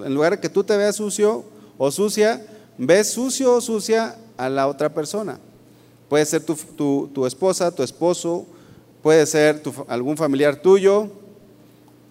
[0.00, 1.44] en lugar de que tú te veas sucio
[1.76, 2.44] o sucia,
[2.78, 5.38] ves sucio o sucia a la otra persona.
[6.08, 8.46] Puede ser tu, esposa, tu esposo,
[9.02, 11.10] puede ser algún familiar tuyo,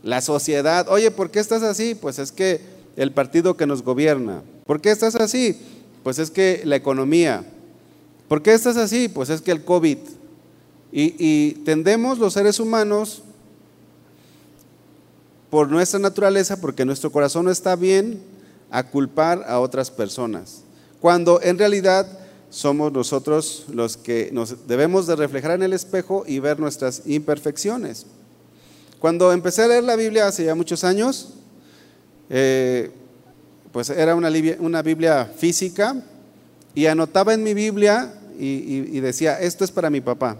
[0.04, 0.88] la sociedad.
[0.90, 1.96] Oye, ¿por qué estás así?
[1.96, 2.62] Pues es que
[2.96, 4.42] el partido que nos gobierna.
[4.66, 5.60] ¿Por qué estás así?
[6.04, 7.46] Pues es que la economía.
[8.28, 9.08] ¿Por qué estás así?
[9.08, 9.98] Pues es que el COVID.
[10.92, 13.22] Y, tendemos los seres humanos
[15.50, 18.22] por nuestra naturaleza, porque nuestro corazón no está bien,
[18.72, 20.64] a culpar a otras personas.
[21.00, 22.08] Cuando en realidad
[22.50, 28.06] somos nosotros los que nos debemos de reflejar en el espejo y ver nuestras imperfecciones.
[29.00, 31.34] Cuando empecé a leer la Biblia hace ya muchos años,
[32.30, 32.92] eh,
[33.72, 35.96] pues era una, una, Biblia física
[36.74, 40.38] y anotaba en mi Biblia y, decía, esto es para mi papá.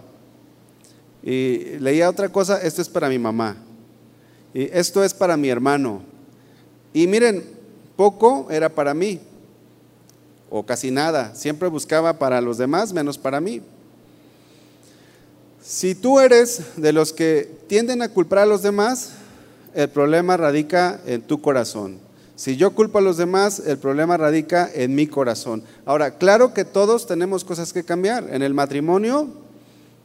[1.22, 3.56] Y leía otra cosa, esto es para mi mamá.
[4.54, 6.02] Y esto es para mi hermano.
[6.92, 7.44] Y miren,
[7.96, 9.20] poco era para mí,
[10.50, 11.34] o casi nada.
[11.34, 13.62] Siempre buscaba para los demás, menos para mí.
[15.62, 19.10] Si tú eres de los que tienden a culpar a los demás,
[19.74, 21.98] el problema radica en tu corazón.
[22.36, 25.62] Si yo culpo a los demás, el problema radica en mi corazón.
[25.84, 28.28] Ahora, claro que todos tenemos cosas que cambiar.
[28.32, 29.26] En el matrimonio,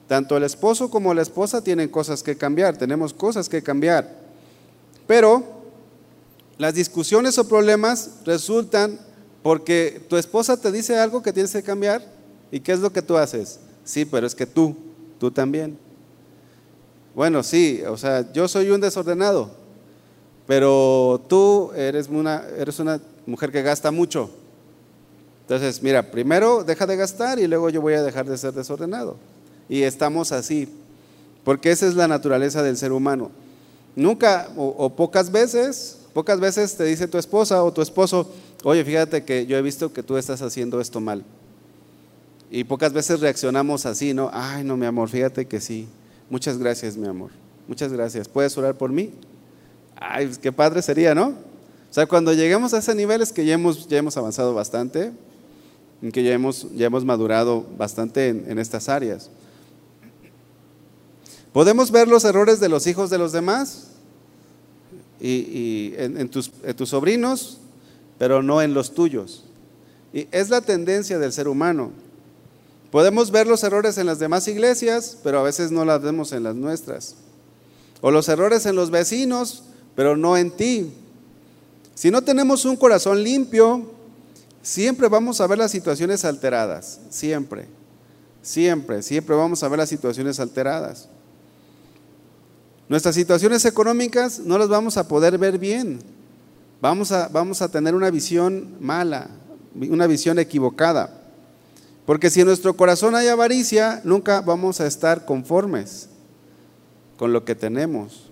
[0.08, 4.10] tanto el esposo como la esposa tienen cosas que cambiar, tenemos cosas que cambiar.
[5.06, 5.44] Pero
[6.58, 9.00] las discusiones o problemas resultan
[9.44, 12.04] porque tu esposa te dice algo que tienes que cambiar
[12.52, 13.60] y ¿qué es lo que tú haces?
[13.84, 14.76] Sí, pero es que tú,
[15.20, 15.78] tú también.
[17.16, 19.52] Bueno, sí, o sea, yo soy un desordenado,
[20.48, 24.30] pero tú eres una, eres una mujer que gasta mucho.
[25.42, 29.18] Entonces, mira, primero deja de gastar y luego yo voy a dejar de ser desordenado.
[29.70, 30.70] Y estamos así,
[31.44, 33.32] porque esa es la naturaleza del ser humano.
[33.96, 38.28] Nunca o, pocas veces, pocas veces te dice tu esposa o tu esposo,
[38.64, 41.24] oye, fíjate que yo he visto que tú estás haciendo esto mal.
[42.56, 44.30] Y pocas veces reaccionamos así, ¿no?
[44.32, 45.88] Ay, no, mi amor, fíjate que sí.
[46.30, 47.32] Muchas gracias, mi amor.
[47.68, 48.28] Muchas gracias.
[48.28, 49.10] ¿Puedes orar por mí?
[49.96, 51.30] Ay, qué padre sería, ¿no?
[51.30, 55.14] O sea, cuando lleguemos a ese nivel es que ya hemos, ya hemos avanzado bastante,
[56.04, 59.32] en que ya hemos, ya hemos madurado bastante en, estas áreas.
[61.54, 63.88] Podemos ver los errores de los hijos de los demás
[65.20, 67.58] y, en, tus, en tus sobrinos,
[68.20, 69.44] pero no en los tuyos.
[70.14, 72.03] Y es la tendencia del ser humano.
[72.94, 76.44] Podemos ver los errores en las demás iglesias, pero a veces no las vemos en
[76.44, 77.16] las nuestras.
[78.02, 79.64] O los errores en los vecinos,
[79.96, 80.94] pero no en ti.
[81.96, 83.90] Si no tenemos un corazón limpio,
[84.62, 87.66] siempre vamos a ver las situaciones alteradas, siempre,
[88.44, 91.10] siempre, siempre vamos a ver las situaciones alteradas.
[92.90, 95.98] Nuestras situaciones económicas no las vamos a poder ver bien,
[96.80, 99.30] vamos a, vamos a tener una visión mala,
[99.74, 101.23] una visión equivocada.
[102.06, 106.10] Porque si en nuestro corazón hay avaricia, nunca vamos a estar conformes
[107.18, 108.30] con lo que tenemos.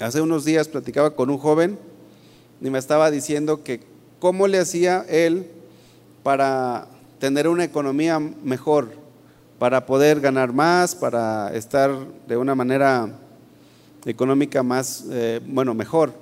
[0.00, 1.78] Hace unos días platicaba con un joven
[2.60, 3.80] y me estaba diciendo que
[4.18, 5.50] cómo le hacía él
[6.22, 6.88] para
[7.20, 8.90] tener una economía mejor,
[9.58, 11.92] para poder ganar más, para estar
[12.26, 13.08] de una manera
[14.04, 16.12] económica más, eh, bueno, mejor.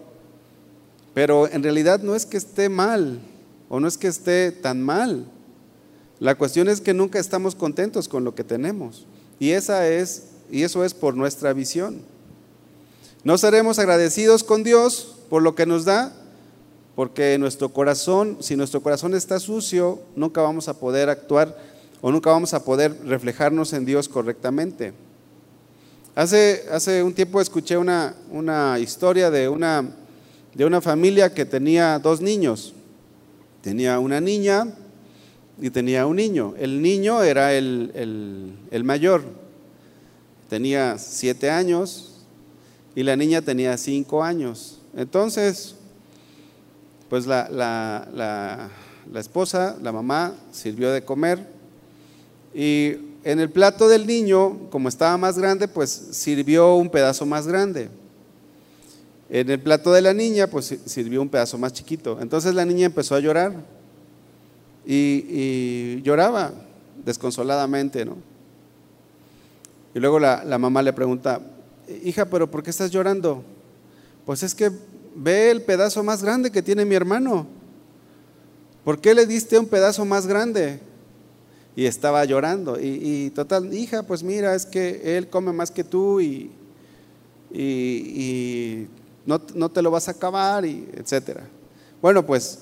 [1.15, 3.21] Pero en realidad no es que esté mal
[3.69, 5.27] o no es que esté tan mal.
[6.21, 9.07] La cuestión es que nunca estamos contentos con lo que tenemos.
[9.39, 12.01] Y esa es y eso es por nuestra visión.
[13.25, 16.13] No seremos agradecidos con Dios por lo que nos da,
[16.95, 21.57] porque nuestro corazón, si nuestro corazón está sucio, nunca vamos a poder actuar
[22.01, 24.93] o nunca vamos a poder reflejarnos en Dios correctamente.
[26.15, 29.85] Hace, hace un tiempo escuché una, una historia de una,
[30.55, 32.73] de una familia que tenía dos niños.
[33.61, 34.69] Tenía una niña
[35.61, 36.55] y tenía un niño.
[36.59, 39.23] El niño era el, mayor,
[40.49, 42.25] tenía siete años
[42.95, 44.81] y la niña tenía cinco años.
[44.97, 45.75] Entonces,
[47.09, 48.71] pues la, la,
[49.13, 51.47] la, esposa, la mamá, sirvió de comer
[52.55, 57.47] y en el plato del niño, como estaba más grande, pues sirvió un pedazo más
[57.47, 57.89] grande.
[59.29, 62.19] En el plato de la niña, pues sirvió un pedazo más chiquito.
[62.21, 63.76] Entonces la niña empezó a llorar
[64.87, 66.53] y, lloraba
[67.05, 68.17] desconsoladamente, ¿no?
[69.95, 71.41] Y luego la, la mamá le pregunta,
[72.05, 73.43] hija, pero ¿por qué estás llorando?
[74.25, 74.71] Pues es que
[75.15, 77.47] ve el pedazo más grande que tiene mi hermano.
[78.85, 80.79] ¿Por qué le diste un pedazo más grande?
[81.75, 82.79] Y estaba llorando.
[82.81, 86.51] Y, total, hija, pues mira, es que él come más que tú y,
[87.51, 88.87] y,
[89.25, 91.49] no, no, te lo vas a acabar, y etcétera.
[92.01, 92.61] Bueno, pues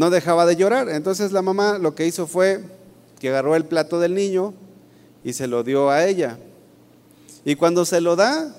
[0.00, 0.88] no dejaba de llorar.
[0.88, 2.64] Entonces la mamá lo que hizo fue
[3.18, 4.54] que agarró el plato del niño
[5.22, 6.38] y se lo dio a ella.
[7.44, 8.50] Y cuando se lo da,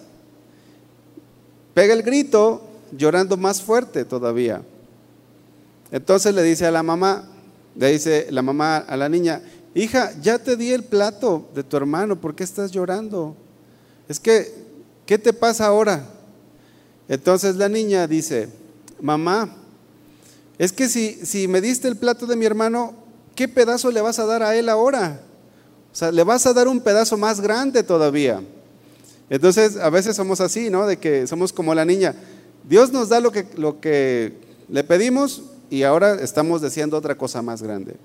[1.73, 2.61] pega el grito
[2.95, 4.61] llorando más fuerte todavía.
[5.91, 7.27] Entonces le dice a la mamá,
[7.75, 9.41] le dice la mamá a la niña,
[9.73, 13.35] hija, ya te di el plato de tu hermano, ¿por qué estás llorando?
[14.07, 14.53] Es que,
[15.07, 16.05] ¿qué te pasa ahora?
[17.09, 18.47] Entonces la niña dice,
[19.01, 19.57] mamá,
[20.61, 22.93] es que si, si me diste el plato de mi hermano,
[23.33, 25.19] ¿qué pedazo le vas a dar a él ahora?
[25.91, 28.43] O sea, le vas a dar un pedazo más grande todavía.
[29.31, 30.85] Entonces, a veces somos así, ¿no?
[30.85, 32.13] De que somos como la niña.
[32.69, 34.33] Dios nos da lo que, lo que
[34.69, 37.95] le pedimos y ahora estamos deseando otra cosa más grande.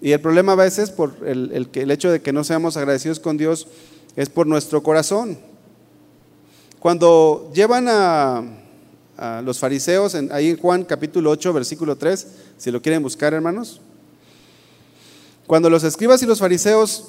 [0.00, 3.20] Y el problema a veces, por el, el, el hecho de que no seamos agradecidos
[3.20, 3.68] con Dios,
[4.16, 5.38] es por nuestro corazón.
[6.80, 8.42] Cuando llevan a,
[9.20, 13.34] a los fariseos, en, ahí en Juan capítulo 8, versículo 3, si lo quieren buscar,
[13.34, 13.80] hermanos.
[15.46, 17.08] Cuando los escribas y los fariseos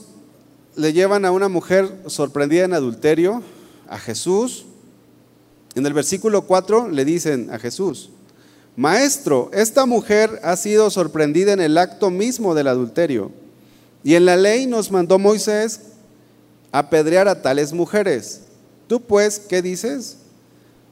[0.75, 3.41] le llevan a una mujer sorprendida en adulterio,
[3.87, 4.65] a Jesús,
[5.73, 8.09] en el versículo 4 le dicen a Jesús,
[8.75, 13.31] Maestro, esta mujer ha sido sorprendida en el acto mismo del adulterio,
[14.03, 15.79] y en la ley nos mandó Moisés
[16.73, 18.41] apedrear a tales mujeres.
[18.87, 20.17] ¿Tú pues qué dices?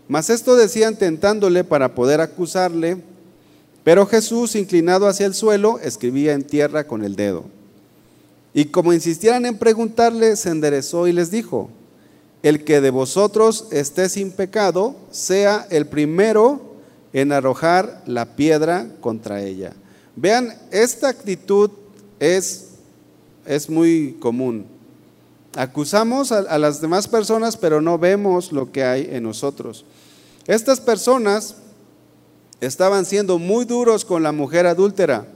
[0.10, 2.98] Mas esto decían tentándole para poder acusarle,
[3.84, 7.46] pero Jesús, inclinado hacia el suelo, escribía en tierra con el dedo.
[8.54, 11.70] Y como insistieran en preguntarle, se enderezó y les dijo,
[12.42, 16.76] el que de vosotros esté sin pecado, sea el primero
[17.14, 19.74] en arrojar la piedra contra ella.
[20.16, 21.70] Vean, esta actitud
[22.20, 22.70] es,
[23.46, 24.66] es muy común.
[25.56, 29.86] Acusamos a, a, las demás personas, pero no vemos lo que hay en nosotros.
[30.50, 31.58] Estas personas
[32.60, 35.28] estaban siendo muy duros con la mujer adúltera,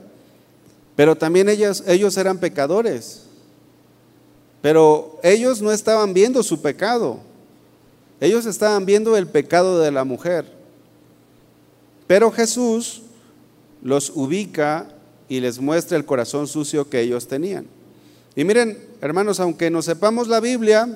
[0.96, 3.22] pero también ellos eran pecadores.
[4.60, 7.20] Pero ellos no estaban viendo su pecado.
[8.20, 10.50] Ellos estaban viendo el pecado de la mujer.
[12.08, 13.02] Pero Jesús
[13.82, 14.88] los ubica
[15.28, 17.68] y les muestra el corazón sucio que ellos tenían.
[18.34, 20.88] Y miren, hermanos, aunque no sepamos la Biblia,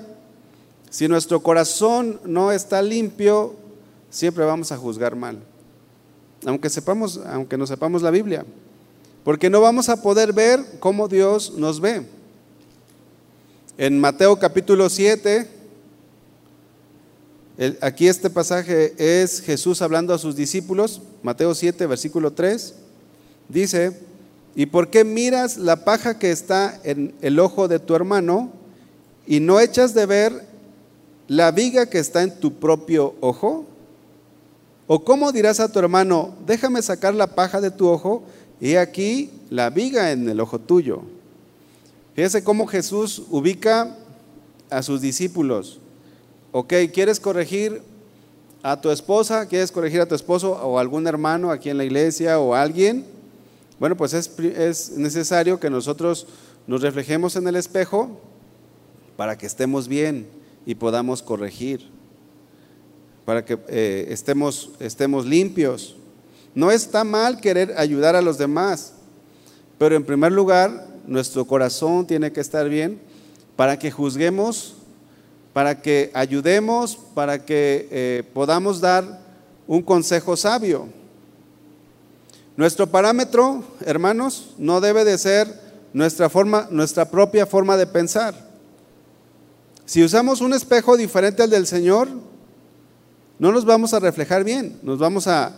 [0.91, 3.68] si nuestro corazón no está limpio,
[4.11, 5.39] siempre vamos a juzgar mal.
[6.47, 8.45] Aunque sepamos, aunque no sepamos la Biblia,
[9.25, 12.07] porque no vamos a poder ver cómo Dios nos ve.
[13.77, 15.49] En Mateo capítulo 7,
[17.81, 22.75] aquí este pasaje es Jesús hablando a sus discípulos, Mateo 7, versículo 3,
[23.49, 24.01] dice,
[24.57, 28.51] ¿y por qué miras la paja que está en el ojo de tu hermano
[29.27, 30.47] y no echas de ver
[31.27, 33.67] la viga que está en tu propio ojo?
[34.91, 38.23] ¿O cómo dirás a tu hermano, déjame sacar la paja de tu ojo
[38.59, 41.03] y aquí la viga en el ojo tuyo?
[42.15, 43.95] Fíjese cómo Jesús ubica
[44.71, 45.79] a sus discípulos.
[46.53, 47.83] Ok, ¿quieres corregir
[48.63, 49.47] a tu esposa?
[49.47, 53.05] ¿Quieres corregir a tu esposo o algún hermano aquí en la iglesia o alguien?
[53.79, 56.27] Bueno, pues es, es necesario que nosotros
[56.67, 58.09] nos reflejemos en el espejo
[59.19, 60.27] para que estemos bien
[60.65, 61.91] y podamos corregir,
[63.29, 65.95] para que eh, estemos, estemos limpios.
[66.55, 68.95] No está mal querer ayudar a los demás,
[69.77, 72.99] pero en primer lugar nuestro corazón tiene que estar bien
[73.55, 74.77] para que juzguemos,
[75.53, 79.21] para que ayudemos, para que eh, podamos dar
[79.67, 80.89] un consejo sabio.
[82.57, 85.49] Nuestro parámetro, hermanos, no debe de ser
[85.93, 88.35] nuestra forma, nuestra propia forma de pensar.
[89.85, 92.09] Si usamos un espejo diferente al del Señor,
[93.39, 95.53] no nos vamos a reflejar bien, nos vamos a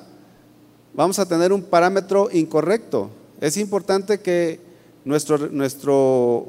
[0.94, 3.10] vamos a tener un parámetro incorrecto.
[3.40, 4.60] Es importante que
[5.04, 6.48] nuestro, nuestro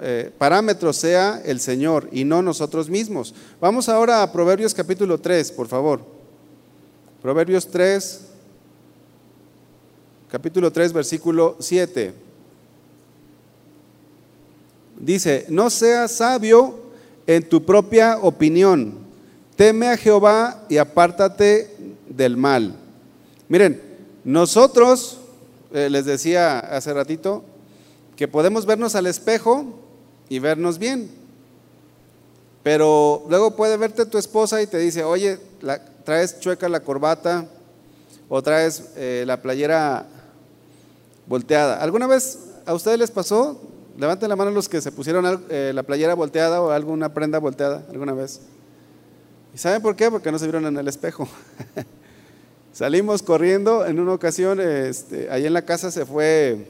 [0.00, 3.34] eh, parámetro sea el Señor y no nosotros mismos.
[3.60, 6.00] Vamos ahora a Proverbios capítulo 3, por favor.
[7.22, 8.20] Proverbios 3,
[10.30, 12.24] capítulo 3, versículo 7.
[14.98, 16.80] dice, no seas sabio
[17.26, 18.94] en tu propia opinión,
[19.56, 21.76] teme a Jehová y apártate
[22.08, 22.74] del mal.
[23.48, 23.80] Miren,
[24.24, 25.18] nosotros,
[25.72, 27.44] eh, les decía hace ratito,
[28.16, 29.64] que podemos vernos al espejo
[30.28, 31.10] y vernos bien.
[32.62, 35.38] Pero luego puede verte tu esposa y te dice, oye,
[36.04, 37.46] traes chueca la corbata
[38.28, 40.06] o traes eh, la playera
[41.26, 41.82] volteada.
[41.82, 43.60] ¿Alguna vez a ustedes les pasó?
[43.98, 47.84] Levanten la mano los que se pusieron eh, la playera volteada o alguna prenda volteada
[47.90, 48.40] alguna vez.
[49.54, 50.10] ¿Y saben por qué?
[50.10, 51.28] Porque no se vieron en el espejo.
[52.72, 56.66] Salimos corriendo en una ocasión, este, ahí en la casa se fue,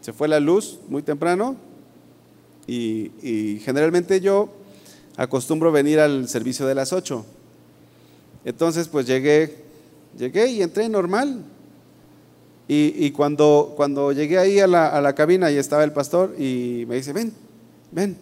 [0.00, 1.56] se fue la luz muy temprano
[2.68, 4.50] y, generalmente yo
[5.16, 7.26] acostumbro venir al servicio de las 8.
[8.44, 9.56] Entonces pues llegué,
[10.16, 11.42] llegué y entré normal.
[12.68, 16.84] Y, cuando, cuando llegué ahí a la, a la, cabina y estaba el pastor y
[16.86, 17.32] me dice, ven,
[17.90, 18.16] ven.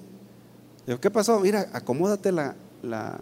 [0.86, 1.40] Digo, ¿qué pasó?
[1.40, 3.18] Mira, acomódate la, la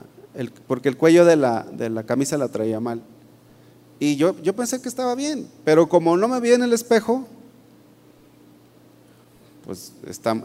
[0.67, 3.03] porque el cuello de la, de la camisa la traía mal.
[3.99, 7.27] Y yo, yo pensé que estaba bien, pero como no me vi en el espejo,
[9.65, 9.93] pues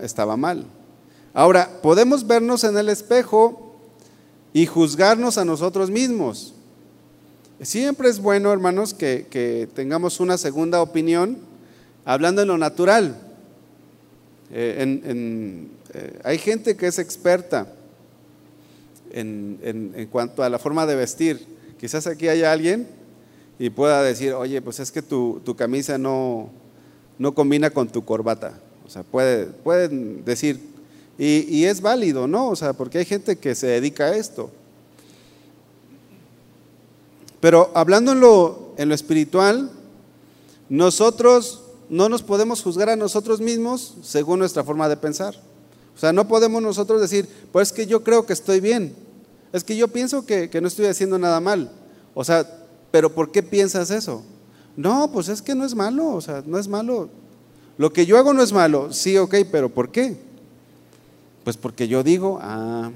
[0.01, 0.65] estaba mal.
[1.33, 3.75] Ahora, podemos vernos en el espejo
[4.53, 6.53] y juzgarnos a nosotros mismos.
[7.61, 11.38] Siempre es bueno, hermanos, que, tengamos una segunda opinión
[12.05, 13.19] hablando en lo natural.
[14.51, 17.73] Eh, eh, hay gente que es experta
[19.11, 21.45] en, cuanto a la forma de vestir.
[21.79, 22.87] Quizás aquí haya alguien
[23.59, 26.49] y pueda decir, oye, pues es que tu, camisa no,
[27.17, 28.59] no, combina con tu corbata.
[28.85, 30.59] O sea, puede, pueden decir,
[31.17, 32.49] y, es válido, ¿no?
[32.49, 34.51] O sea, porque hay gente que se dedica a esto.
[37.39, 39.71] Pero hablando en lo, en lo espiritual,
[40.69, 45.35] nosotros no nos podemos juzgar a nosotros mismos según nuestra forma de pensar.
[45.97, 48.95] O sea, no podemos nosotros decir, pues es que yo creo que estoy bien,
[49.51, 51.71] es que yo pienso que, que no estoy haciendo nada mal.
[52.13, 52.47] O sea,
[52.91, 54.21] pero ¿por qué piensas eso?
[54.75, 57.09] No, pues es que no es malo, o sea, no es malo.
[57.79, 60.17] Lo que yo hago no es malo, sí, ok, pero ¿por qué?
[61.43, 62.91] Pues porque yo digo, ah,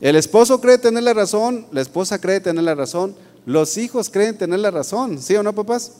[0.00, 3.14] el esposo cree tener la razón, la esposa cree tener la razón,
[3.46, 5.92] los hijos creen tener la razón, ¿sí o no, papás?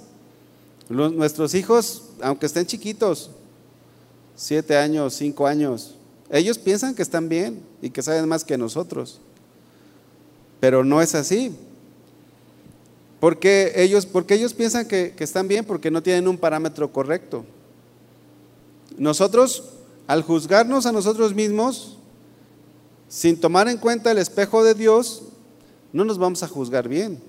[0.89, 3.30] nuestros hijos, aunque estén chiquitos,
[4.39, 5.97] siete años, cinco años,
[6.30, 9.18] ellos piensan que están bien y que saben más que nosotros,
[10.61, 11.53] pero no es así.
[13.18, 17.45] Porque ellos, porque ellos piensan que, están bien porque no tienen un parámetro correcto.
[18.97, 19.70] Nosotros,
[20.07, 21.99] al juzgarnos a nosotros mismos,
[23.09, 25.22] sin tomar en cuenta el espejo de Dios,
[25.93, 27.20] no nos vamos a juzgar bien.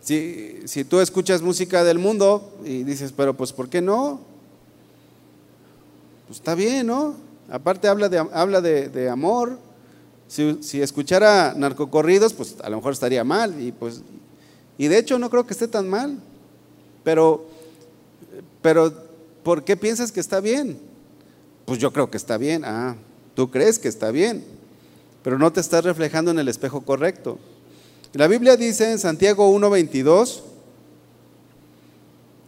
[0.00, 4.33] Si, si, tú escuchas música del mundo y dices, pero pues ¿por qué no?
[6.26, 7.14] Pues está bien, ¿no?
[7.50, 9.58] Aparte habla de, habla de amor,
[10.28, 13.60] si, escuchara narcocorridos, pues a lo mejor estaría mal.
[13.60, 14.02] Y, pues,
[14.78, 16.18] y de hecho no creo que esté tan mal.
[17.02, 17.46] Pero,
[18.62, 18.92] pero,
[19.42, 20.78] ¿por qué piensas que está bien?
[21.66, 22.64] Pues yo creo que está bien.
[22.64, 22.96] Ah,
[23.34, 24.44] tú crees que está bien,
[25.22, 27.38] pero no te estás reflejando en el espejo correcto.
[28.12, 30.42] La Biblia dice en Santiago 1:22,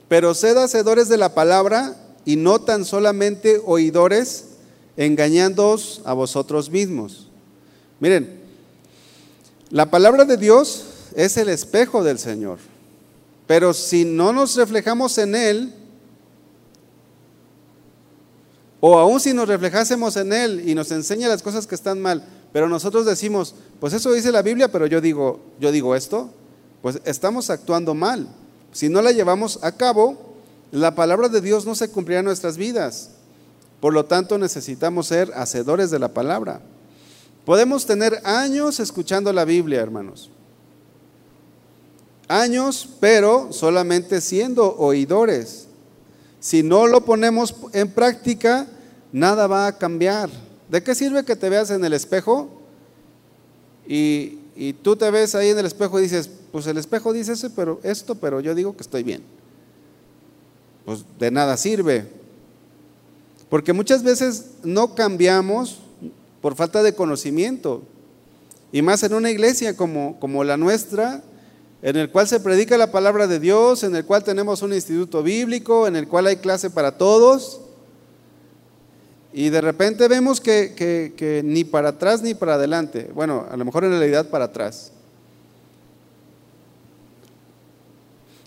[0.09, 1.97] pero sed hacedores de la palabra
[2.27, 4.49] y no tan solamente oidores,
[4.97, 7.29] engañándoos a vosotros mismos.
[8.01, 8.41] Miren,
[9.71, 12.59] la palabra de Dios es el espejo del Señor,
[13.47, 15.73] pero si no nos reflejamos en Él,
[18.81, 22.27] o aún si nos reflejásemos en Él y nos enseña las cosas que están mal,
[22.53, 26.31] pero nosotros decimos, pues eso dice la Biblia, pero yo digo, yo digo esto,
[26.83, 28.29] pues estamos actuando mal.
[28.73, 30.26] Si no la llevamos a cabo,
[30.73, 33.11] la palabra de Dios no se cumplirá en nuestras vidas.
[33.81, 36.61] Por lo tanto, necesitamos ser hacedores de la palabra.
[37.45, 40.31] Podemos tener años escuchando la Biblia, hermanos.
[42.29, 45.67] Años, pero solamente siendo oidores.
[46.41, 48.67] Si no lo ponemos en práctica,
[49.13, 50.29] nada va a cambiar.
[50.69, 52.51] ¿De qué sirve que te veas en el espejo
[53.87, 54.39] y,
[54.83, 57.79] tú te ves ahí en el espejo y dices, pues el espejo dice eso, pero
[57.85, 59.23] esto, pero yo digo que estoy bien?
[60.87, 62.07] Pues de nada sirve.
[63.51, 65.81] Porque muchas veces no cambiamos
[66.41, 67.83] por falta de conocimiento.
[68.73, 71.23] Y más en una iglesia como, como la nuestra,
[71.83, 75.23] en el cual se predica la palabra de Dios, en el cual tenemos un instituto
[75.23, 77.61] bíblico, en el cual hay clase para todos.
[79.33, 83.11] Y de repente vemos que, que, ni para atrás ni para adelante.
[83.13, 84.93] Bueno, a lo mejor en realidad para atrás.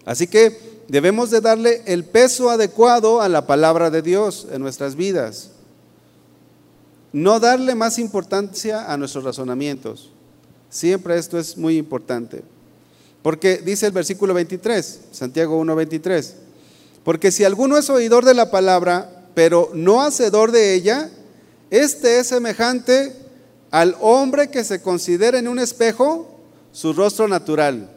[0.06, 4.96] Así que debemos de darle el peso adecuado a la palabra de Dios en nuestras
[4.96, 5.52] vidas.
[7.14, 10.12] No darle más importancia a nuestros razonamientos.
[10.70, 12.44] Siempre esto es muy importante.
[13.22, 16.34] Porque dice el versículo 23, Santiago 1:23,
[17.04, 21.10] porque si alguno es oidor de la palabra, pero no hacedor de ella,
[21.70, 23.16] este es semejante
[23.72, 26.40] al hombre que se considera en un espejo
[26.72, 27.90] su rostro natural.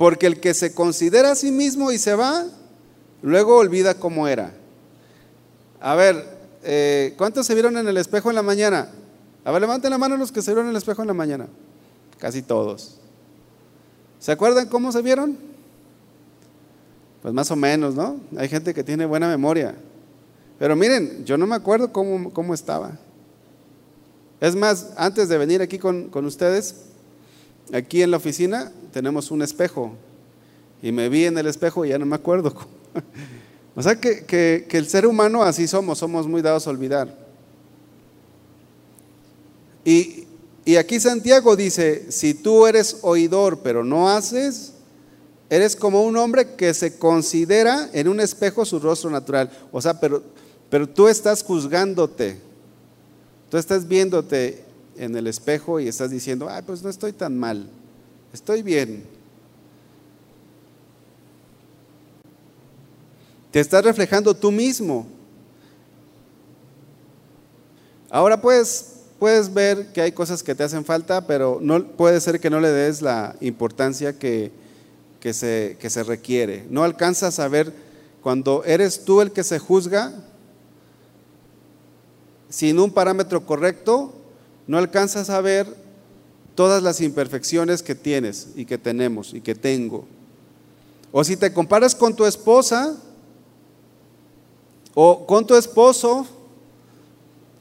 [0.00, 2.46] Porque el que se considera a sí mismo y se va,
[3.20, 4.54] luego olvida cómo era.
[5.78, 6.24] A ver,
[6.62, 8.88] eh, ¿cuántos se vieron en el espejo en la mañana?
[9.44, 11.48] A ver, levanten la mano los que se vieron en el espejo en la mañana.
[12.16, 12.96] Casi todos.
[14.18, 15.36] ¿Se acuerdan cómo se vieron?
[17.20, 18.20] Pues más o menos, ¿no?
[18.38, 19.74] Hay gente que tiene buena memoria.
[20.58, 22.92] Pero miren, yo no me acuerdo cómo, cómo estaba.
[24.40, 26.86] Es más, antes de venir aquí con, con ustedes,
[27.70, 29.92] aquí en la oficina tenemos un espejo.
[30.82, 32.54] Y me vi en el espejo y ya no me acuerdo.
[33.74, 37.16] o sea que, que, el ser humano así somos, somos muy dados a olvidar.
[39.84, 40.26] Y,
[40.64, 44.72] y aquí Santiago dice, si tú eres oidor pero no haces,
[45.50, 49.50] eres como un hombre que se considera en un espejo su rostro natural.
[49.72, 50.22] O sea, pero,
[50.70, 52.38] pero tú estás juzgándote,
[53.50, 54.64] tú estás viéndote
[54.96, 57.68] en el espejo y estás diciendo, ay, pues no estoy tan mal,
[58.32, 59.04] estoy bien.
[63.50, 65.06] Te estás reflejando tú mismo.
[68.08, 72.40] Ahora pues puedes ver que hay cosas que te hacen falta, pero no, puede ser
[72.40, 74.50] que no le des la importancia que,
[75.20, 76.66] que, se, que se requiere.
[76.70, 77.72] No alcanzas a ver
[78.22, 80.12] cuando eres tú el que se juzga
[82.48, 84.12] sin un parámetro correcto,
[84.66, 85.66] no alcanzas a ver
[86.54, 90.04] todas las imperfecciones que tienes y que tenemos y que tengo.
[91.12, 92.96] O si te comparas con tu esposa
[94.94, 96.26] o con tu esposo,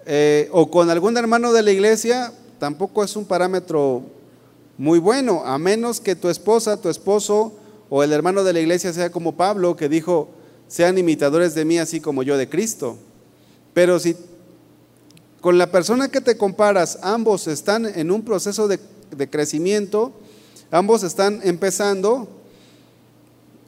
[0.06, 4.02] eh, o con algún hermano de la iglesia, tampoco es un parámetro
[4.78, 7.54] muy bueno, a menos que tu esposa, tu esposo
[7.90, 10.30] o el hermano de la iglesia sea como Pablo, que dijo,
[10.68, 12.98] sean imitadores de mí así como yo de Cristo.
[13.74, 14.16] Pero si
[15.42, 18.80] con la persona que te comparas, ambos están en un proceso de,
[19.30, 20.14] crecimiento,
[20.72, 22.28] ambos están empezando,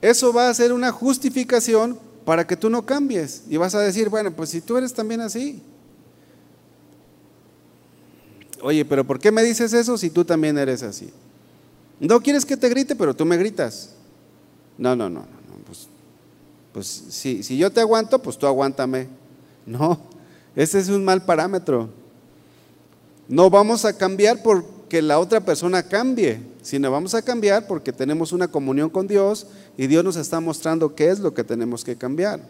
[0.02, 3.44] eso va a ser una justificación para que tú no cambies.
[3.50, 5.62] Y vas a decir, bueno, pues si tú eres también así,
[8.62, 11.10] Oye, pero ¿por qué me dices eso si tú también eres así?
[12.00, 13.92] No quieres que te grite, pero tú me gritas.
[14.78, 15.56] No, no, no, no.
[15.66, 15.88] Pues,
[16.74, 19.08] pues si, si yo te aguanto, pues tú aguántame.
[19.64, 20.00] No,
[20.56, 21.90] ese es un mal parámetro.
[23.28, 28.34] No vamos a cambiar porque la otra persona cambie, sino vamos a cambiar porque tenemos
[28.34, 29.48] una comunión con Dios
[29.78, 32.42] y Dios nos está mostrando qué es lo que tenemos que cambiar.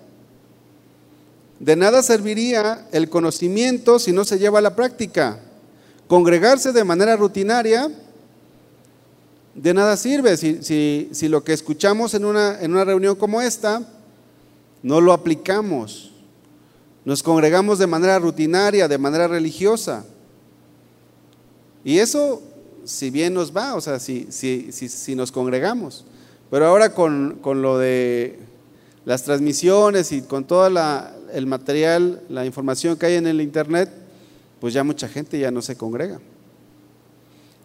[1.59, 5.39] De nada serviría el conocimiento si no se lleva a la práctica.
[6.07, 7.91] Congregarse de manera rutinaria
[9.53, 13.81] de nada sirve si, si, lo que escuchamos en una, en una reunión como esta
[14.81, 16.10] no lo aplicamos.
[17.03, 20.05] Nos congregamos de manera rutinaria, de manera religiosa.
[21.83, 22.41] Y eso,
[22.85, 26.05] si bien nos va, o sea, si, si, si nos congregamos.
[26.49, 28.39] Pero ahora con, con, lo de
[29.05, 30.67] las transmisiones y con todo
[31.33, 33.89] el material, la información que hay en el Internet,
[34.59, 36.19] pues ya mucha gente ya no se congrega.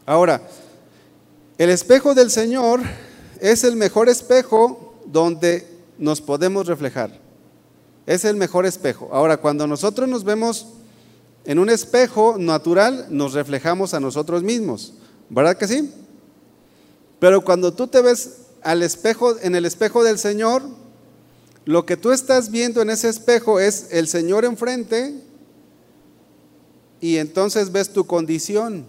[0.06, 0.40] Ahora,
[1.58, 2.80] el espejo del Señor
[3.40, 5.66] es el mejor espejo donde
[5.98, 7.25] nos podemos reflejar.
[8.06, 9.08] Es el mejor espejo.
[9.12, 10.68] Ahora, cuando nosotros nos vemos
[11.44, 14.94] en un espejo natural, nos reflejamos a nosotros mismos.
[15.28, 15.92] ¿Verdad que sí?
[17.18, 20.62] Pero cuando tú te ves al espejo, en el espejo del Señor,
[21.64, 25.14] lo que tú estás viendo en ese espejo es el Señor enfrente
[27.00, 28.86] y entonces ves tu condición.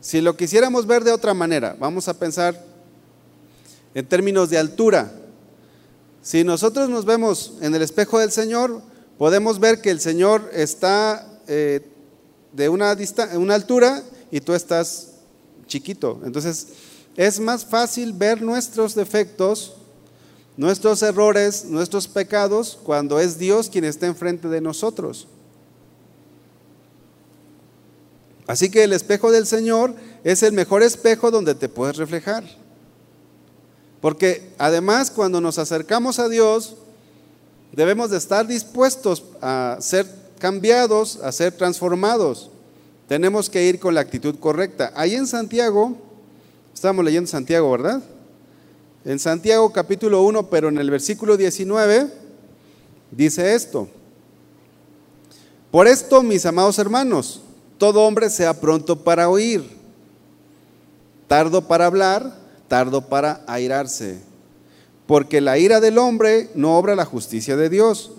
[0.00, 2.64] Si lo quisiéramos ver de otra manera, vamos a pensar
[3.94, 5.12] en términos de altura.
[6.22, 8.82] Si nosotros nos vemos en el espejo del Señor,
[9.16, 11.80] podemos ver que el Señor está eh,
[12.52, 12.96] de una,
[13.34, 15.12] una altura y tú estás
[15.66, 16.20] chiquito.
[16.24, 16.68] Entonces,
[17.16, 19.74] es más fácil ver nuestros defectos,
[20.56, 25.26] nuestros errores, nuestros pecados, cuando es Dios quien está enfrente de nosotros.
[28.46, 29.94] Así que el espejo del Señor
[30.24, 32.44] es el mejor espejo donde te puedes reflejar.
[34.00, 36.76] Porque además cuando nos acercamos a Dios,
[37.72, 40.06] debemos de estar dispuestos a ser
[40.38, 42.50] cambiados, a ser transformados.
[43.08, 44.92] Tenemos que ir con la actitud correcta.
[44.94, 45.96] Ahí en Santiago,
[46.72, 48.02] estamos leyendo Santiago, ¿verdad?
[49.04, 52.08] en Santiago capítulo 1, pero en el versículo 19
[53.10, 53.88] dice esto.
[55.70, 57.40] Por esto, mis amados hermanos,
[57.78, 59.64] todo hombre sea pronto para oír,
[61.28, 62.38] tardo para hablar,
[62.70, 64.20] tardo para airarse,
[65.08, 68.12] porque la ira del hombre no obra la justicia de Dios.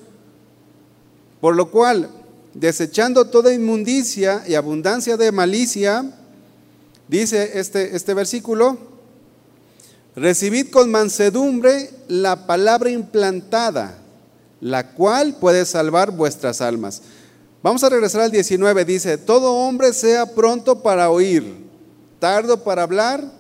[1.40, 2.10] Por lo cual,
[2.54, 6.04] desechando toda inmundicia y abundancia de malicia,
[7.08, 8.78] dice este, este versículo,
[10.18, 14.00] recibid con mansedumbre la palabra implantada,
[14.60, 17.04] la cual puede salvar vuestras almas.
[17.64, 18.84] Vamos a regresar al 19.
[18.84, 21.56] Dice, todo hombre sea pronto para oír,
[22.20, 23.40] tardo para hablar,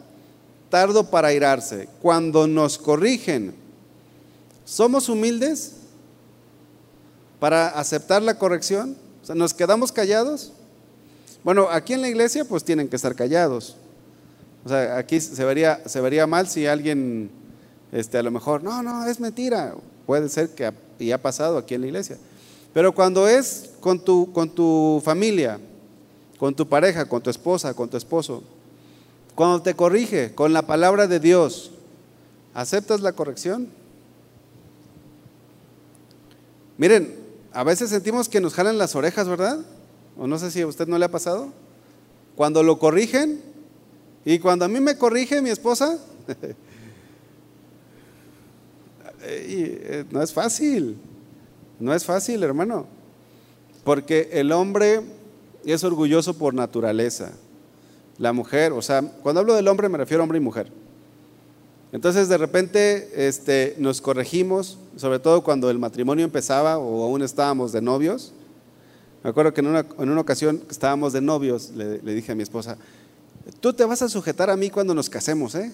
[0.72, 1.88] tardo para airarse.
[2.01, 3.53] Cuando nos corrigen,
[4.65, 5.74] ¿somos humildes
[7.39, 8.97] para aceptar la corrección?
[9.22, 10.53] O sea, ¿nos quedamos callados?
[11.43, 13.76] Bueno, aquí en la iglesia pues tienen que estar callados.
[14.65, 17.30] O sea, aquí se vería, mal si alguien,
[17.91, 19.76] este, a lo mejor, no, no, es mentira.
[20.07, 22.17] Puede ser que y ha pasado aquí en la iglesia.
[22.74, 25.59] Pero cuando es con tu familia,
[26.38, 28.43] con tu pareja, con tu esposa, con tu esposo,
[29.41, 31.71] cuando te corrige con la palabra de Dios,
[32.53, 33.69] ¿aceptas la corrección?
[36.77, 37.15] Miren,
[37.51, 39.57] a veces sentimos que nos jalan las orejas, ¿verdad?
[40.15, 41.51] O no sé si a usted no le ha pasado.
[42.35, 43.41] Cuando lo corrigen
[44.25, 45.97] y cuando a mí me corrige mi esposa,
[49.23, 50.99] eh, no es fácil.
[51.79, 52.85] No es fácil, hermano,
[53.83, 55.01] porque el hombre
[55.65, 57.31] es orgulloso por naturaleza.
[58.22, 60.72] La mujer, o sea, cuando hablo del hombre me refiero a hombre y mujer.
[61.91, 67.72] Entonces de repente este, nos corregimos, sobre todo cuando el matrimonio empezaba o aún estábamos
[67.72, 68.32] de novios.
[69.24, 72.43] Me acuerdo que en una, en una ocasión estábamos de novios, le, dije a mi
[72.43, 72.78] esposa,
[73.59, 75.72] tú te vas a sujetar a mí cuando nos casemos, ¿eh?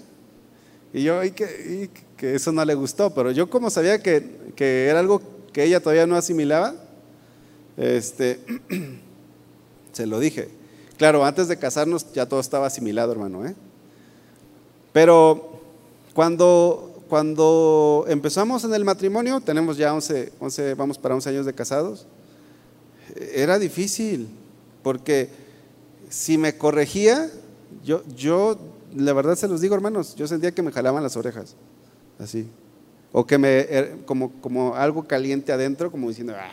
[0.93, 4.85] Y yo, y que, que eso no le gustó, pero yo como sabía que, que
[4.85, 5.21] era algo
[5.51, 6.75] que ella todavía no asimilaba,
[7.75, 8.39] este,
[9.91, 10.56] se lo dije.
[10.97, 13.45] Claro, antes de casarnos ya todo estaba asimilado, hermano.
[13.45, 13.55] ¿eh?
[14.91, 15.51] Pero
[16.13, 21.53] cuando, cuando empezamos en el matrimonio, tenemos ya 11, 11, vamos para 11 años de
[21.53, 22.07] casados,
[23.15, 24.27] era difícil,
[24.81, 25.29] porque
[26.09, 27.29] si me corregía,
[27.83, 28.57] yo, yo,
[28.95, 31.55] la verdad se los digo, hermanos, yo sentía que me jalaban las orejas,
[32.17, 32.47] así.
[33.11, 36.51] O que me, er, como, como algo caliente adentro, como diciendo, ah,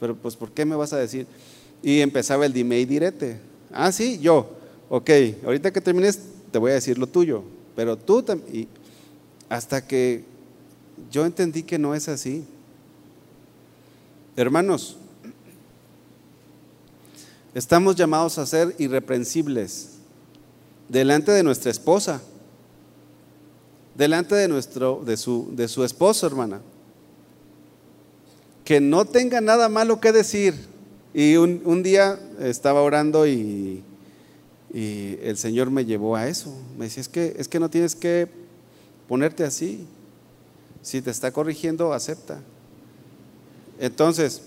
[0.00, 1.26] pero pues ¿por qué me vas a decir?
[1.84, 3.38] Y empezaba el dime y direte.
[3.72, 4.50] Ah, sí, yo.
[4.88, 5.10] Ok,
[5.44, 6.18] ahorita que termines
[6.50, 7.44] te voy a decir lo tuyo,
[7.76, 8.66] pero tú también.
[9.48, 10.24] Hasta que
[11.12, 12.44] yo entendí que no es así.
[14.34, 14.96] Hermanos,
[17.54, 19.90] estamos llamados a ser irreprensibles
[20.88, 22.20] delante de nuestra esposa
[23.94, 26.60] delante de, nuestro, de, su, de su esposo, hermana.
[28.64, 30.54] Que no tenga nada malo que decir.
[31.14, 33.84] Y un, día estaba orando y,
[34.72, 36.52] y, el Señor me llevó a eso.
[36.76, 38.28] Me decía, es que, es que no tienes que
[39.08, 39.86] ponerte así.
[40.82, 42.40] Si te está corrigiendo, acepta.
[43.78, 44.42] Entonces,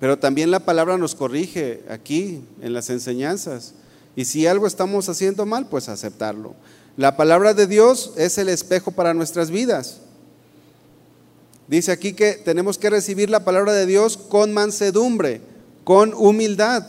[0.00, 3.74] pero también la palabra nos corrige aquí en las enseñanzas.
[4.16, 6.54] Y si algo estamos haciendo mal, pues aceptarlo.
[6.96, 10.00] La palabra de Dios es el espejo para nuestras vidas.
[11.70, 15.40] Dice aquí que tenemos que recibir la palabra de Dios con mansedumbre,
[15.84, 16.84] con humildad.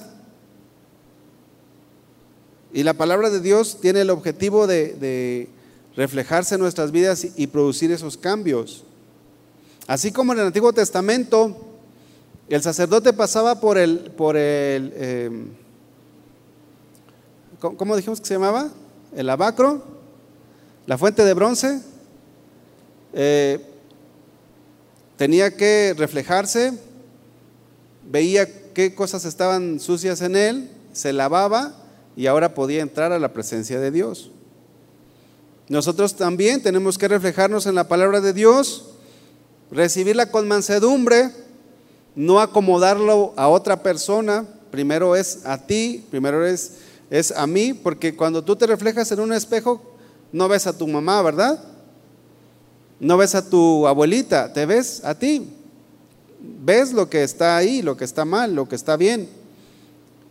[2.73, 5.49] Y la palabra de Dios tiene el objetivo de,
[5.95, 8.83] reflejarse en nuestras vidas y, producir esos cambios.
[9.85, 11.55] Así como en el Antiguo Testamento,
[12.49, 15.47] el sacerdote pasaba por el, por el em,
[17.59, 18.71] ¿cómo dijimos que se llamaba?
[19.15, 19.83] El abacro,
[20.87, 21.81] la fuente de bronce,
[23.13, 23.67] eh,
[25.21, 26.73] tenía que reflejarse,
[28.09, 31.75] veía qué cosas estaban sucias en él, se lavaba
[32.15, 34.31] y ahora podía entrar a la presencia de Dios.
[35.69, 38.95] Nosotros también tenemos que reflejarnos en la palabra de Dios,
[39.69, 41.29] recibirla con mansedumbre,
[42.15, 46.77] no acomodarlo a otra persona, primero es a ti, primero es
[47.11, 49.83] es a mí, porque cuando tú te reflejas en un espejo,
[50.31, 51.63] no ves a tu mamá, ¿verdad?
[53.01, 55.49] No ves a tu abuelita, te ves a ti.
[56.39, 59.27] Ves lo que está ahí, lo que está mal, lo que está bien.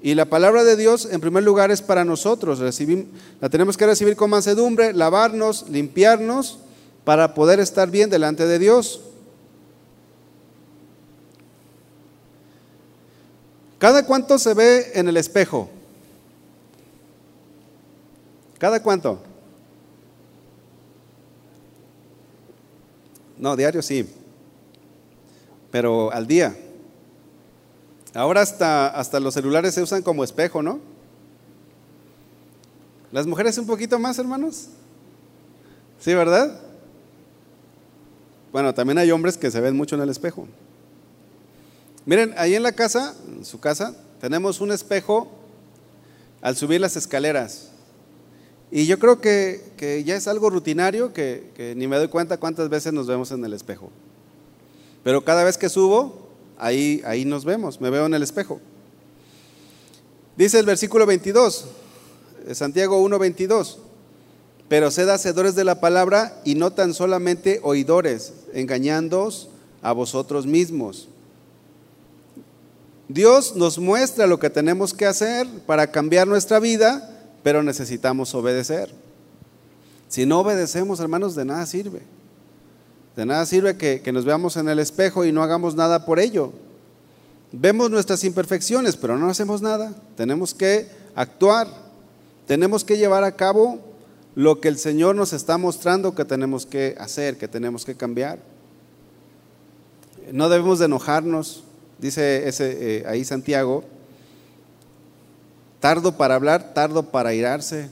[0.00, 2.60] Y la palabra de Dios, en primer lugar, es para nosotros.
[3.40, 6.60] la tenemos que recibir con mansedumbre, lavarnos, limpiarnos,
[7.02, 9.00] para poder estar bien delante de Dios.
[13.78, 15.68] ¿Cada cuánto se ve en el espejo?
[18.58, 19.18] ¿Cada cuánto?
[23.40, 24.06] No, diario sí.
[25.70, 26.56] Pero al día.
[28.12, 30.78] Ahora hasta, hasta los celulares se usan como espejo, ¿no?
[33.12, 34.68] Las mujeres un poquito más, hermanos.
[35.98, 36.60] ¿Sí, verdad?
[38.52, 40.46] Bueno, también hay hombres que se ven mucho en el espejo.
[42.04, 45.28] Miren, ahí en la casa, en su casa, tenemos un espejo
[46.42, 47.69] al subir las escaleras.
[48.70, 52.68] Y yo creo que, ya es algo rutinario que, que, ni me doy cuenta cuántas
[52.68, 53.90] veces nos vemos en el espejo.
[55.02, 58.60] Pero cada vez que subo, ahí, ahí nos vemos, me veo en el espejo.
[60.36, 61.64] Dice el versículo 22,
[62.52, 63.78] Santiago 1, 22
[64.70, 69.48] pero sed hacedores de la palabra y no tan solamente oidores, engañándoos
[69.82, 71.08] a vosotros mismos.
[73.08, 78.90] Dios nos muestra lo que tenemos que hacer para cambiar nuestra vida, pero necesitamos obedecer.
[80.08, 82.02] Si no obedecemos, hermanos, de nada sirve.
[83.16, 86.18] De nada sirve que, que, nos veamos en el espejo y no hagamos nada por
[86.18, 86.52] ello.
[87.52, 89.94] Vemos nuestras imperfecciones, pero no hacemos nada.
[90.16, 91.68] Tenemos que actuar.
[92.46, 93.78] Tenemos que llevar a cabo
[94.34, 98.38] lo que el Señor nos está mostrando que tenemos que hacer, que tenemos que cambiar.
[100.32, 101.64] No debemos de enojarnos,
[101.98, 103.84] dice eh, ahí Santiago,
[105.80, 107.90] tardo para hablar, tardo para irarse.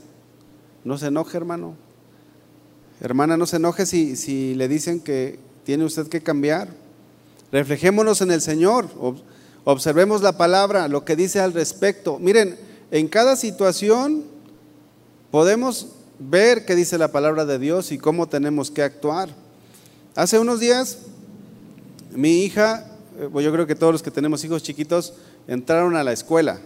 [0.84, 1.74] No se enoje, hermano.
[3.00, 6.68] Hermana, no se enoje si, si le dicen que tiene usted que cambiar.
[7.50, 8.88] Reflejémonos en el Señor,
[9.64, 12.18] observemos la palabra, lo que dice al respecto.
[12.18, 12.56] Miren,
[12.90, 14.24] en cada situación
[15.30, 19.30] podemos ver qué dice la palabra de Dios y cómo tenemos que actuar.
[20.14, 20.98] Hace unos días,
[22.12, 22.86] mi hija,
[23.18, 25.14] eh, yo creo que todos los que tenemos hijos chiquitos,
[25.46, 26.60] entraron a la escuela,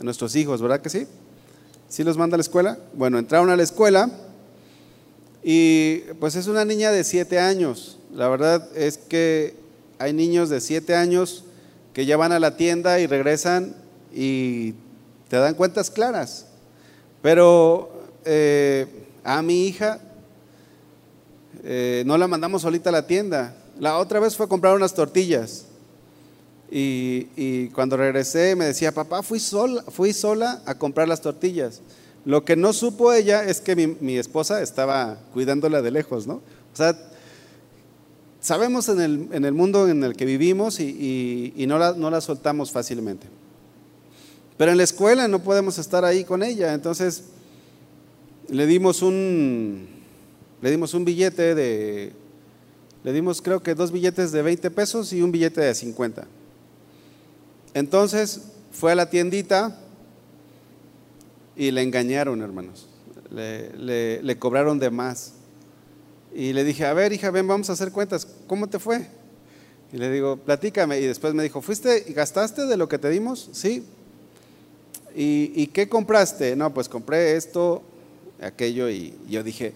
[0.00, 1.06] nuestros hijos, ¿verdad que sí?
[1.88, 2.78] ¿Sí los manda a la escuela?
[2.94, 4.10] Bueno, entraron a la escuela
[5.42, 7.98] y pues es una niña de siete años.
[8.12, 9.54] La verdad es que
[9.98, 11.44] hay niños de siete años
[11.92, 13.74] que ya van a la tienda y regresan
[14.12, 14.74] y
[15.28, 16.46] te dan cuentas claras.
[17.22, 17.92] Pero
[18.24, 18.86] eh,
[19.22, 20.00] a mi hija,
[21.62, 23.54] eh, no la mandamos solita a la tienda.
[23.78, 25.66] La otra vez fue a comprar unas tortillas.
[26.76, 31.82] Y, cuando regresé me decía, papá, fui sola, fui sola a comprar las tortillas.
[32.24, 36.34] Lo que no supo ella es que mi, esposa estaba cuidándola de lejos, ¿no?
[36.34, 36.98] O sea,
[38.40, 43.28] sabemos en el, mundo en el que vivimos y, no, la, no la soltamos fácilmente.
[44.56, 46.74] Pero en la escuela no podemos estar ahí con ella.
[46.74, 47.22] Entonces,
[48.48, 49.86] le dimos un,
[50.60, 52.12] le dimos un billete de,
[53.04, 56.26] le dimos creo que dos billetes de 20 pesos y un billete de 50.
[57.74, 58.40] Entonces
[58.72, 59.76] fue a la tiendita
[61.56, 62.88] y le engañaron, hermanos.
[63.30, 65.32] Le, cobraron de más.
[66.34, 68.26] Y le dije, a ver, hija, ven, vamos a hacer cuentas.
[68.46, 69.08] ¿Cómo te fue?
[69.92, 70.98] Y le digo, platícame.
[71.00, 73.50] Y después me dijo, ¿fuiste y gastaste de lo que te dimos?
[73.52, 73.84] Sí.
[75.14, 76.56] ¿Y, ¿Y qué compraste?
[76.56, 77.82] No, pues compré esto,
[78.40, 79.72] aquello y yo dije,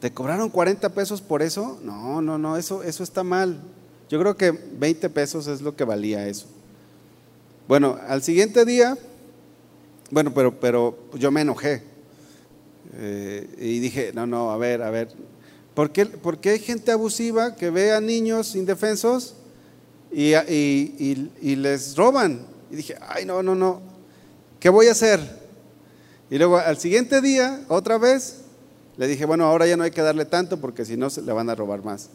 [0.00, 1.78] ¿te cobraron 40 pesos por eso?
[1.84, 3.60] No, no, no, eso, eso está mal.
[4.10, 6.46] Yo creo que 20 pesos es lo que valía eso.
[7.68, 8.98] Bueno, al siguiente día,
[10.10, 11.82] bueno, pero, pero yo me enojé
[12.94, 15.08] eh, y dije, no, no, a ver, a ver,
[15.74, 19.34] ¿por qué, hay gente abusiva que ve a niños indefensos
[20.10, 20.34] y
[21.56, 22.46] les roban?
[22.70, 23.80] Y dije, ay, no, no, no,
[24.58, 25.20] ¿qué voy a hacer?
[26.30, 28.38] Y luego al siguiente día, otra vez,
[28.96, 31.32] le dije, bueno, ahora ya no hay que darle tanto porque si no se le
[31.32, 32.08] van a robar más.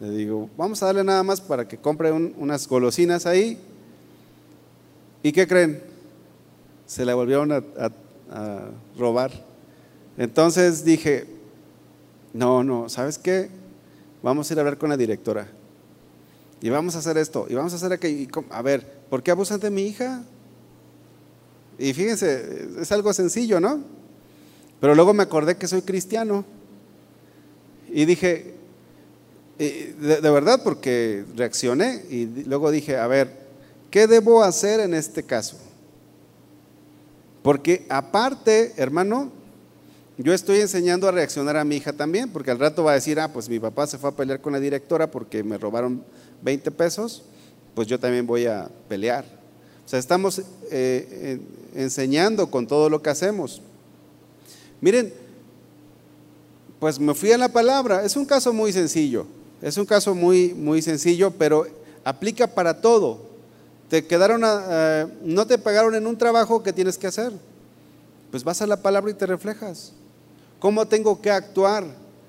[0.00, 3.58] Le digo, vamos a darle nada más para que compre unas golosinas ahí.
[5.22, 5.82] ¿Y qué creen?
[6.86, 7.62] Se le volvieron a,
[8.98, 9.30] robar.
[10.16, 11.26] Entonces dije,
[12.32, 13.48] no, no, ¿sabes qué?
[14.22, 15.48] Vamos a ir a hablar con la directora.
[16.60, 18.44] Y vamos a hacer esto, y vamos a hacer aquello.
[18.50, 20.22] A ver, ¿por qué abusan de mi hija?
[21.78, 23.82] Y fíjense, es algo sencillo, ¿no?
[24.80, 26.44] Pero luego me acordé que soy cristiano.
[27.90, 28.54] Y dije,
[29.58, 33.47] de, verdad, porque reaccioné y luego dije, a ver,
[33.90, 35.56] ¿qué debo hacer en este caso?
[37.42, 39.30] Porque aparte, hermano,
[40.16, 43.20] yo estoy enseñando a reaccionar a mi hija también, porque al rato va a decir,
[43.20, 46.04] ah, pues mi papá se fue a pelear con la directora porque me robaron
[46.42, 47.22] 20 pesos,
[47.74, 49.24] pues yo también voy a pelear.
[49.86, 51.40] O sea, estamos eh,
[51.74, 53.62] enseñando con todo lo que hacemos.
[54.80, 55.12] Miren,
[56.78, 58.04] pues me fui a la palabra.
[58.04, 59.26] Es un caso muy sencillo.
[59.62, 61.66] Es un caso muy, muy sencillo, pero
[62.04, 63.27] aplica para todo.
[63.88, 64.42] Te quedaron,
[65.22, 67.32] no te pagaron en un trabajo que tienes que hacer.
[68.30, 69.92] Pues vas a la palabra y te reflejas.
[70.58, 71.84] ¿Cómo tengo que actuar?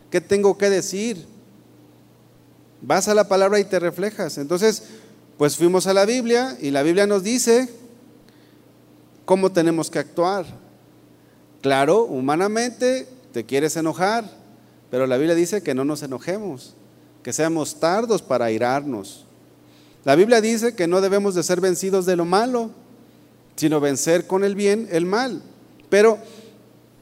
[0.10, 1.26] ¿Qué tengo que decir?
[2.82, 4.38] Vas a la palabra y te reflejas.
[4.38, 4.84] Entonces,
[5.38, 7.70] pues fuimos a la Biblia y la Biblia nos dice
[9.26, 10.46] cómo tenemos que actuar.
[11.62, 14.30] Claro, humanamente te quieres enojar,
[14.90, 16.74] pero la Biblia dice que no nos enojemos,
[17.22, 19.26] que seamos tardos para airarnos.
[20.06, 22.72] La Biblia dice que no debemos de ser vencidos de lo malo,
[23.56, 25.42] sino vencer con el bien el mal.
[25.90, 26.20] Pero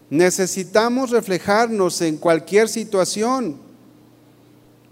[0.09, 3.57] necesitamos reflejarnos en cualquier situación.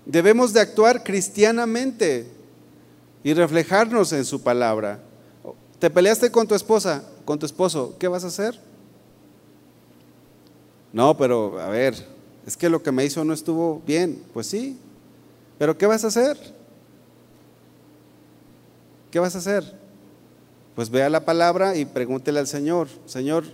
[0.05, 2.27] Debemos de actuar cristianamente
[3.23, 4.99] y reflejarnos en su palabra.
[5.79, 8.59] Te peleaste con tu esposa, con tu esposo, ¿qué vas a hacer?
[10.93, 11.95] No, pero a ver,
[12.45, 14.23] es que lo que me hizo no estuvo bien.
[14.33, 14.77] Pues sí,
[15.57, 16.37] pero ¿qué vas a hacer?
[19.15, 19.63] ¿Qué vas a hacer?
[20.75, 23.45] Pues vea la palabra y pregúntele al Señor, Señor,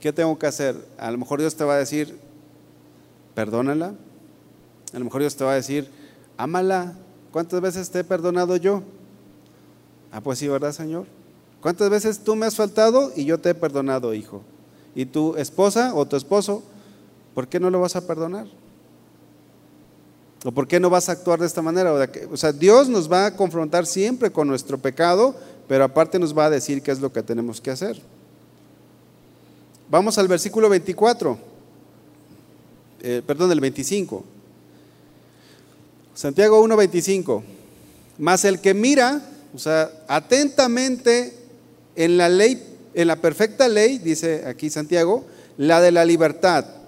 [0.00, 0.74] ¿qué tengo que hacer?
[0.96, 2.18] A lo mejor Dios te va a decir,
[3.34, 3.92] perdónala.
[4.94, 5.90] A lo mejor Dios te va a decir,
[6.38, 6.94] ámala.
[7.32, 8.82] ¿Cuántas veces te he perdonado yo?
[10.10, 11.04] Ah, pues sí, ¿verdad, Señor?
[11.60, 14.40] ¿Cuántas veces tú me has faltado y yo te he perdonado, hijo?
[14.94, 16.62] ¿Y tu esposa o tu esposo,
[17.34, 18.46] por qué no lo vas a perdonar?
[20.44, 21.92] ¿O por qué no vas a actuar de esta manera?
[22.30, 25.34] O sea, Dios nos va a confrontar siempre con nuestro pecado,
[25.68, 28.00] pero aparte nos va a decir qué es lo que tenemos que hacer.
[29.88, 31.38] Vamos al versículo 24,
[33.02, 34.24] eh, perdón, el 25.
[36.14, 37.42] Santiago 1.25.
[38.18, 39.22] Mas el que mira,
[39.54, 41.36] o sea, atentamente
[41.94, 42.62] en la ley,
[42.94, 45.24] en la perfecta ley, dice aquí Santiago,
[45.56, 46.81] la de la libertad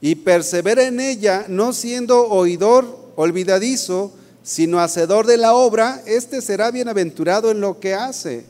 [0.00, 6.70] y persevera en ella, no siendo oidor olvidadizo, sino hacedor de la obra, este será
[6.70, 8.44] bienaventurado en lo que hace.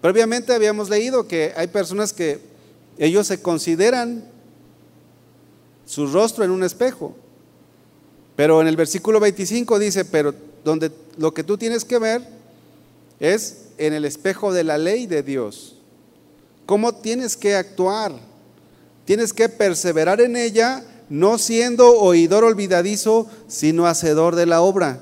[0.00, 2.40] Previamente habíamos leído que hay personas que
[2.98, 4.24] ellos se consideran
[5.86, 7.14] su rostro en un espejo.
[8.34, 12.26] Pero en el versículo 25 dice, pero donde lo que tú tienes que ver
[13.20, 15.76] es en el espejo de la ley de Dios.
[16.66, 18.12] ¿Cómo tienes que actuar?
[19.04, 25.00] Tienes que perseverar en ella, no siendo oidor olvidadizo, sino hacedor de la obra.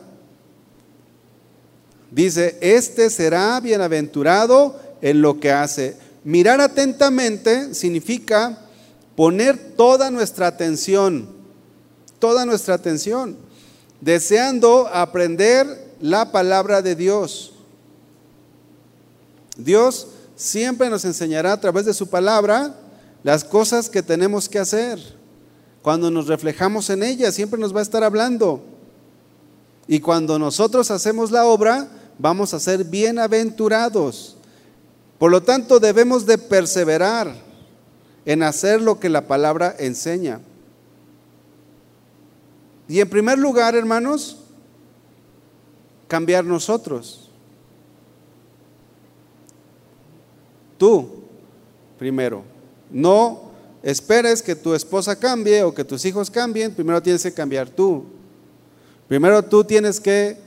[2.10, 5.96] Dice, este será bienaventurado en lo que hace.
[6.24, 8.58] Mirar atentamente significa
[9.16, 11.28] poner toda nuestra atención,
[12.18, 13.36] toda nuestra atención,
[14.00, 17.52] deseando aprender la palabra de Dios.
[19.56, 22.74] Dios siempre nos enseñará a través de su palabra
[23.22, 24.98] las cosas que tenemos que hacer.
[25.82, 28.62] Cuando nos reflejamos en ella, siempre nos va a estar hablando.
[29.86, 34.36] Y cuando nosotros hacemos la obra, vamos a ser bienaventurados.
[35.18, 37.34] Por lo tanto, debemos de perseverar
[38.24, 40.40] en hacer lo que la palabra enseña.
[42.88, 44.38] Y en primer lugar, hermanos,
[46.08, 47.30] cambiar nosotros.
[50.76, 51.22] Tú,
[51.98, 52.42] primero.
[52.90, 53.50] No
[53.82, 58.04] esperes que tu esposa cambie o que tus hijos cambien, primero tienes que cambiar tú.
[59.08, 60.38] Primero tú tienes que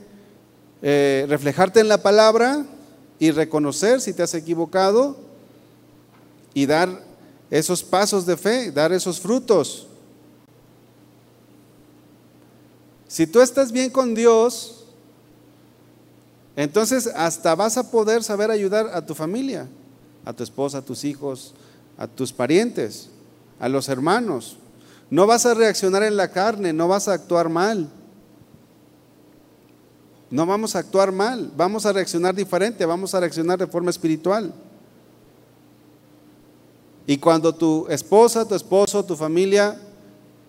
[0.82, 2.66] eh, reflejarte en la palabra
[3.20, 5.18] y reconocer si te has equivocado
[6.54, 7.04] y dar
[7.50, 9.88] esos pasos de fe, dar esos frutos.
[13.08, 14.86] Si tú estás bien con Dios,
[16.56, 19.68] entonces hasta vas a poder saber ayudar a tu familia,
[20.26, 21.54] a tu esposa, a tus hijos,
[21.98, 23.10] a tus parientes,
[23.60, 24.58] a los hermanos.
[25.10, 27.89] No vas a reaccionar en la carne, no vas a actuar mal.
[30.30, 34.52] No vamos a actuar mal, vamos a reaccionar diferente, vamos a reaccionar de forma espiritual.
[37.06, 39.80] Y cuando tu esposa, tu esposo, tu familia,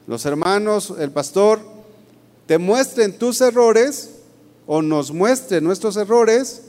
[0.06, 1.60] los hermanos, el pastor,
[2.46, 4.10] te muestren tus errores
[4.66, 6.62] o nos muestren nuestros errores,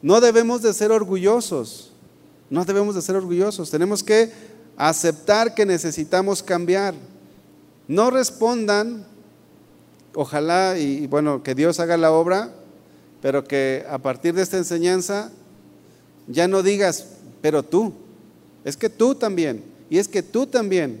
[0.00, 1.92] no debemos de ser orgullosos.
[2.50, 4.30] No debemos de ser orgullosos, tenemos que
[4.76, 6.94] aceptar que necesitamos cambiar.
[7.88, 9.04] No respondan,
[10.14, 12.50] ojalá y bueno, que Dios haga la obra,
[13.20, 15.30] pero que a partir de esta enseñanza
[16.26, 17.06] ya no digas,
[17.40, 17.92] pero tú,
[18.64, 21.00] es que tú también, y es que tú también,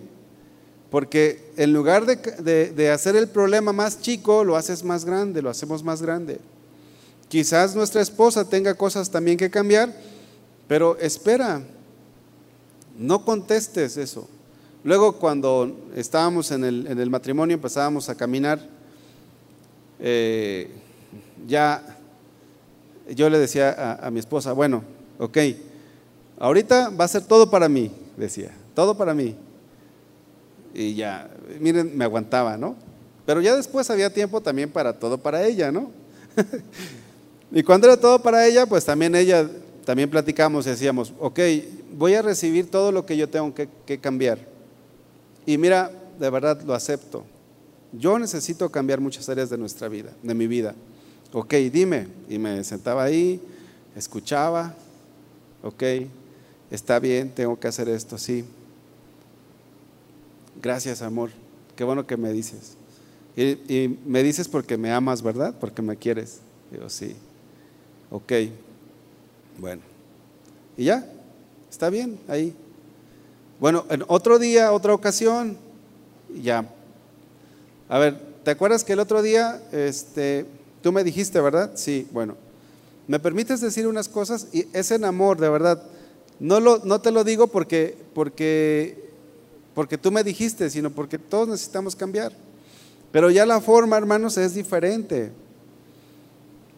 [0.90, 5.50] porque en lugar de, de hacer el problema más chico, lo haces más grande, lo
[5.50, 6.40] hacemos más grande.
[7.28, 9.94] Quizás nuestra esposa tenga cosas también que cambiar,
[10.68, 11.62] pero espera,
[12.98, 14.28] no contestes eso.
[14.84, 18.60] Luego cuando estábamos en el, matrimonio, empezábamos a caminar,
[19.98, 20.70] eh,
[21.46, 21.98] ya
[23.14, 24.84] yo le decía a, mi esposa, bueno,
[25.18, 25.38] ok,
[26.38, 29.34] ahorita va a ser todo para mí, decía, todo para mí.
[30.74, 32.76] Y ya, miren, me aguantaba, ¿no?
[33.24, 35.90] Pero ya después había tiempo también para todo para ella, ¿no?
[37.52, 39.48] y cuando era todo para ella, pues también ella,
[39.88, 41.40] también platicamos y decíamos, ok,
[41.96, 44.38] voy a recibir todo lo que yo tengo que, cambiar.
[45.46, 47.24] Y mira, de verdad lo acepto.
[47.94, 50.74] Yo necesito cambiar muchas áreas de nuestra vida, de mi vida.
[51.32, 52.06] Ok, dime.
[52.28, 53.40] Y me sentaba ahí,
[53.96, 54.74] escuchaba.
[55.62, 55.82] Ok,
[56.70, 58.44] está bien, tengo que hacer esto, sí.
[60.60, 61.30] Gracias, amor.
[61.76, 62.76] Qué bueno que me dices.
[63.34, 65.54] Y, me dices porque me amas, ¿verdad?
[65.58, 66.40] Porque me quieres.
[66.70, 67.16] Digo, sí.
[68.10, 68.32] Ok.
[69.58, 69.82] Bueno.
[70.76, 71.06] Y ya,
[71.70, 72.54] está bien ahí.
[73.60, 75.58] Bueno, en otro día, otra ocasión,
[76.42, 76.68] ya.
[77.88, 80.46] A ver, ¿te acuerdas que el otro día, este,
[80.82, 81.72] tú me dijiste, ¿verdad?
[81.74, 82.36] Sí, bueno.
[83.06, 84.48] ¿Me permites decir unas cosas?
[84.52, 85.82] Y es en amor, de verdad.
[86.38, 89.08] No, lo, no te lo digo porque, porque
[89.78, 92.32] porque tú me dijiste, sino porque todos necesitamos cambiar.
[93.12, 95.30] Pero ya la forma, hermanos, es diferente.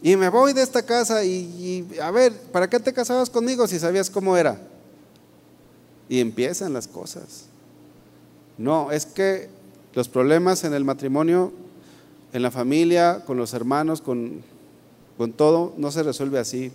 [0.02, 3.78] Y me voy de esta casa y, a ver, ¿para qué te casabas conmigo si
[3.78, 4.58] sabías cómo era?
[6.08, 7.44] Y empiezan las cosas.
[8.56, 9.48] No, es que
[9.94, 11.52] los problemas en el matrimonio,
[12.32, 14.42] en la familia, con los hermanos, con,
[15.18, 16.72] con todo, no se resuelve así.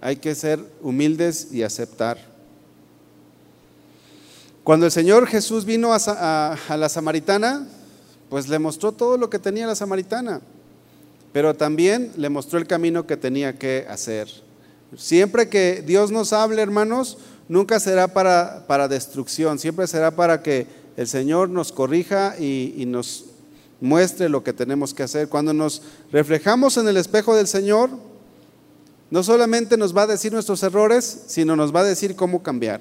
[0.00, 2.18] Hay que ser humildes y aceptar.
[4.68, 7.66] Cuando el Señor Jesús vino a, la samaritana,
[8.28, 10.42] pues le mostró todo lo que tenía la samaritana,
[11.32, 14.28] pero también le mostró el camino que tenía que hacer.
[14.96, 17.18] Siempre que Dios nos hable, hermanos,
[17.48, 20.66] nunca será para, para destrucción, siempre será para que
[20.96, 23.26] el Señor nos corrija y, y nos
[23.80, 25.28] muestre lo que tenemos que hacer.
[25.28, 27.90] Cuando nos reflejamos en el espejo del Señor,
[29.10, 32.80] no solamente nos va a decir nuestros errores, sino nos va a decir cómo cambiar.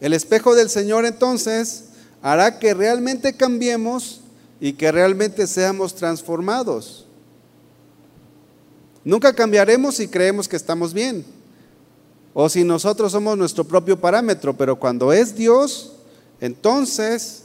[0.00, 1.84] El espejo del Señor entonces
[2.22, 4.21] hará que realmente cambiemos
[4.62, 7.04] y que realmente seamos transformados.
[9.02, 11.26] Nunca cambiaremos si creemos que estamos bien
[12.32, 15.94] o si nosotros somos nuestro propio parámetro, pero cuando es Dios,
[16.40, 17.42] entonces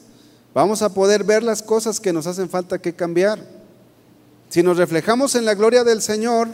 [0.53, 3.43] vamos a poder ver las cosas que nos hacen falta que cambiar.
[4.49, 6.49] Si nos reflejamos en la gloria del Señor,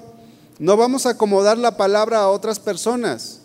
[0.60, 3.42] no vamos a acomodar la palabra a otras personas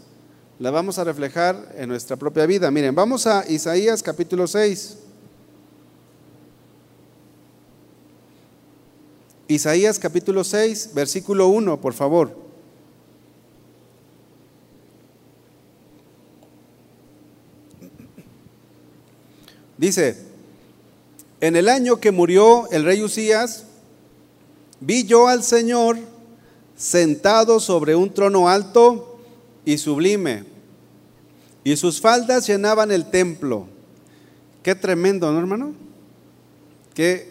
[0.60, 2.68] la vamos a reflejar en nuestra propia vida.
[2.72, 5.07] Miren, vamos a Isaías capítulo 6.
[9.48, 12.36] Isaías capítulo 6, versículo 1, por favor.
[19.78, 20.18] Dice,
[21.40, 23.64] en el año que murió el rey Usías,
[24.80, 25.96] vi yo al Señor
[26.76, 29.18] sentado sobre un trono alto
[29.64, 30.44] y sublime,
[31.64, 33.66] y sus faldas llenaban el templo.
[34.62, 35.72] Qué tremendo, ¿no, hermano?
[36.92, 37.30] Qué,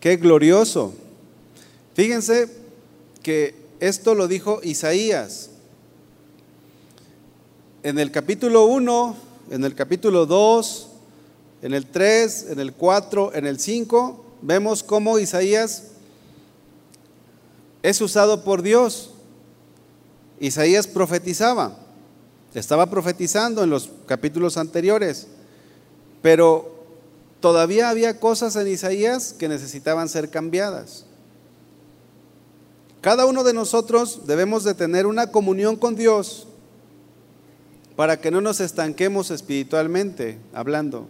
[0.00, 0.94] qué glorioso.
[1.94, 2.48] Fíjense
[3.22, 5.50] que esto lo dijo Isaías.
[7.84, 9.16] En el capítulo 1,
[9.50, 10.88] en el capítulo 2,
[11.62, 15.84] en el 3, en el 4, en el 5, vemos cómo Isaías
[17.82, 19.10] es usado por Dios.
[20.40, 21.78] Isaías profetizaba,
[22.54, 25.28] estaba profetizando en los capítulos anteriores,
[26.22, 26.74] pero
[27.40, 31.04] todavía había cosas en Isaías que necesitaban ser cambiadas.
[33.04, 36.46] Cada uno de nosotros debemos de tener una comunión con Dios
[37.96, 41.06] para que no nos estanquemos espiritualmente hablando.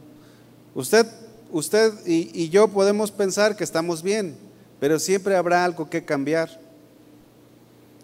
[0.74, 1.06] Usted,
[1.52, 4.34] usted y, y yo podemos pensar que estamos bien,
[4.80, 6.60] pero siempre habrá algo que cambiar.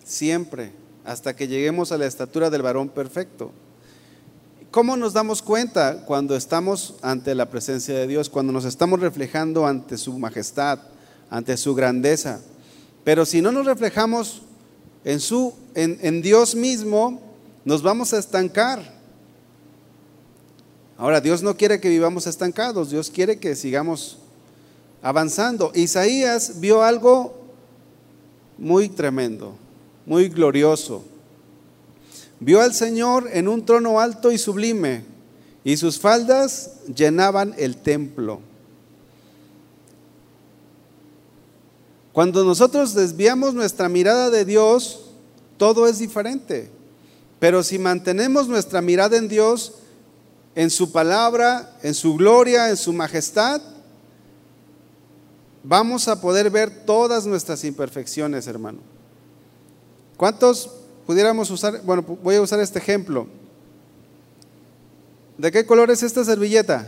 [0.04, 0.70] Siempre
[1.04, 3.50] hasta que lleguemos a la estatura del varón perfecto.
[4.70, 9.66] ¿Cómo nos damos cuenta cuando estamos ante la presencia de Dios, cuando nos estamos reflejando
[9.66, 10.78] ante su majestad,
[11.28, 12.40] ante su grandeza?
[13.04, 14.42] Pero si no nos reflejamos
[15.04, 17.20] en, su, en, Dios mismo,
[17.64, 19.00] nos vamos a estancar.
[20.98, 24.18] Ahora, Dios no quiere que vivamos estancados, Dios quiere que sigamos
[25.02, 25.72] avanzando.
[25.74, 27.34] Isaías vio algo
[28.58, 29.54] muy tremendo
[30.10, 31.04] muy glorioso.
[32.40, 35.04] Vio al Señor en un trono alto y sublime,
[35.62, 38.40] y sus faldas llenaban el templo.
[42.20, 45.06] Cuando nosotros desviamos nuestra mirada de Dios,
[45.56, 46.70] todo es diferente.
[47.38, 49.76] Pero si mantenemos nuestra mirada en Dios,
[50.54, 53.62] en su palabra, en su gloria, en su majestad,
[55.62, 58.80] vamos a poder ver todas nuestras imperfecciones, hermano.
[60.18, 60.70] ¿Cuántos
[61.06, 61.80] pudiéramos usar?
[61.84, 63.28] Bueno, voy a usar este ejemplo.
[65.38, 66.86] ¿De qué color es esta servilleta?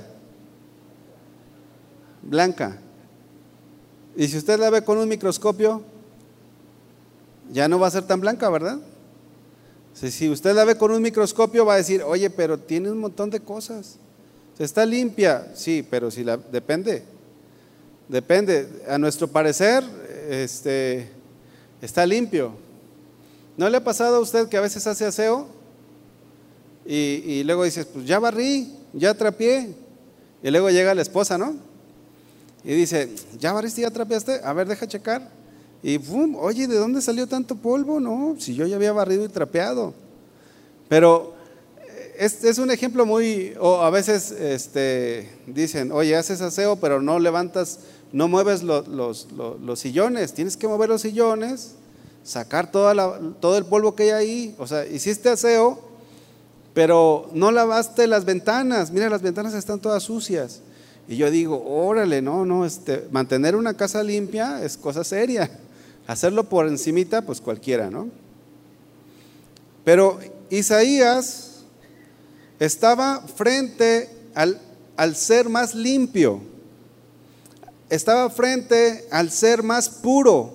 [2.20, 2.82] blanca.
[4.16, 5.82] Y si usted la ve con un microscopio,
[7.50, 8.78] ya no va a ser tan blanca, ¿verdad?
[9.94, 13.30] Si usted la ve con un microscopio va a decir, oye, pero tiene un montón
[13.30, 13.96] de cosas.
[14.58, 17.02] Está limpia, sí, pero si la depende.
[18.08, 18.68] Depende.
[18.88, 19.84] A nuestro parecer,
[20.30, 21.10] este,
[21.80, 22.52] está limpio.
[23.56, 25.46] ¿No le ha pasado a usted que a veces hace aseo
[26.86, 29.74] y, y luego dices, pues ya barrí, ya trapié?
[30.42, 31.56] Y luego llega la esposa, ¿no?
[32.64, 34.40] Y dice, ¿ya barriste, ya trapeaste?
[34.44, 35.28] A ver, deja checar.
[35.82, 36.36] Y ¡bum!
[36.36, 37.98] Oye, ¿de dónde salió tanto polvo?
[37.98, 39.94] No, si yo ya había barrido y trapeado.
[40.88, 41.34] Pero
[41.80, 47.02] eh, es, es un ejemplo muy, o a veces este, dicen, oye, haces aseo, pero
[47.02, 47.80] no levantas,
[48.12, 51.72] no mueves los, los, los, sillones, tienes que mover los sillones,
[52.22, 54.54] sacar toda todo el polvo que hay ahí.
[54.58, 55.80] O sea, hiciste aseo,
[56.74, 58.92] pero no lavaste las ventanas.
[58.92, 60.60] Mira, las ventanas están todas sucias.
[61.12, 65.50] Y yo digo, órale, no, no, este, mantener una casa limpia es cosa seria.
[66.06, 68.08] Hacerlo por encimita, pues cualquiera, ¿no?
[69.84, 71.64] Pero Isaías
[72.58, 74.58] estaba frente al,
[74.96, 76.40] al ser más limpio,
[77.90, 80.54] estaba frente al ser más puro,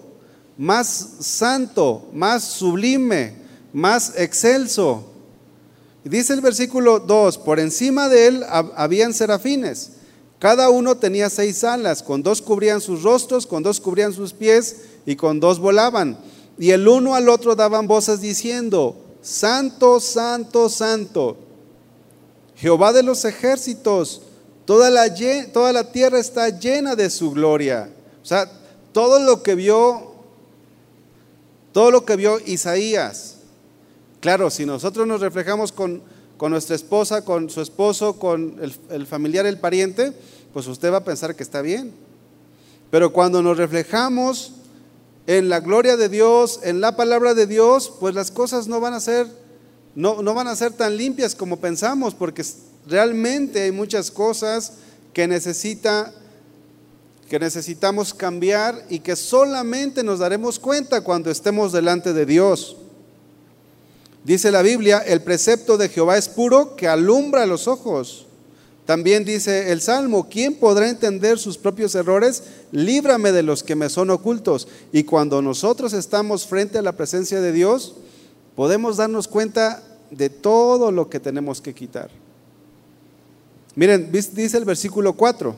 [0.57, 0.87] más
[1.19, 3.35] santo, más sublime,
[3.73, 5.05] más excelso.
[6.03, 9.91] Dice el versículo 2, por encima de él habían serafines
[10.39, 14.77] cada uno tenía seis alas, con dos cubrían sus rostros, con dos cubrían sus pies
[15.05, 16.17] y con dos volaban.
[16.59, 21.37] Y el uno al otro daban voces diciendo, Santo, Santo, Santo,
[22.55, 24.21] Jehová de los ejércitos,
[24.65, 27.89] toda la, tierra está llena de su gloria.
[28.21, 28.51] O sea,
[28.91, 30.11] todo lo que vio,
[31.71, 33.35] todo lo que vio Isaías.
[34.19, 36.01] Claro, si nosotros nos reflejamos con
[36.37, 38.59] con nuestra esposa, con su esposo, con
[38.89, 40.13] el, familiar, el pariente,
[40.53, 41.91] pues usted va a pensar que está bien.
[42.89, 44.53] Pero cuando nos reflejamos
[45.25, 48.93] en la gloria de Dios, en la palabra de Dios, pues las cosas no van
[48.93, 49.27] a ser,
[49.95, 52.45] no, no van a ser tan limpias como pensamos, porque
[52.87, 54.73] realmente hay muchas cosas
[55.13, 56.13] que necesita
[57.27, 62.77] que necesitamos cambiar y que solamente nos daremos cuenta cuando estemos delante de Dios.
[64.27, 68.25] Dice la Biblia, el precepto de Jehová es puro que alumbra los ojos.
[68.85, 72.43] También dice el Salmo, ¿quién podrá entender sus propios errores?
[72.73, 74.67] Líbrame de los que me son ocultos.
[74.91, 77.95] Y cuando nosotros estamos frente a la presencia de Dios,
[78.57, 82.09] podemos darnos cuenta de todo lo que tenemos que quitar.
[83.75, 85.55] Miren, dice el versículo 4.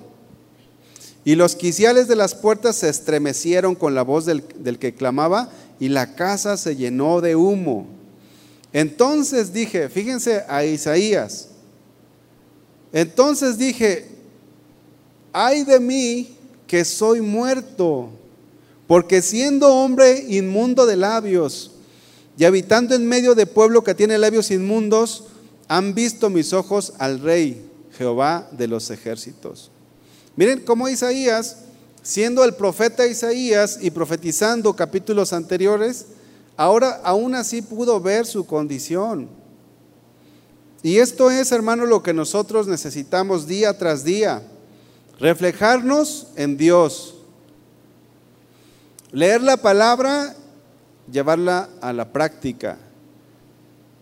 [1.25, 5.49] Y los quiciales de las puertas se estremecieron con la voz del, del que clamaba
[5.79, 7.97] y la casa se llenó de humo.
[8.71, 11.49] Entonces dije, fíjense a Isaías,
[12.91, 14.07] entonces dije,
[15.33, 16.35] ay de mí
[16.67, 18.09] que soy muerto,
[18.87, 21.71] porque siendo hombre inmundo de labios
[22.37, 25.25] y habitando en medio de pueblo que tiene labios inmundos,
[25.67, 27.65] han visto mis ojos al rey,
[27.97, 29.71] Jehová de los ejércitos.
[30.35, 31.57] Miren cómo Isaías,
[32.01, 36.05] siendo el profeta Isaías y profetizando capítulos anteriores,
[36.59, 39.29] ahora aún así pudo ver su condición.
[40.83, 44.43] Y esto es, hermano, lo que nosotros necesitamos día tras día.
[45.21, 47.15] Reflejarnos en Dios.
[49.13, 50.35] Leer la palabra,
[51.09, 52.77] llevarla a la práctica.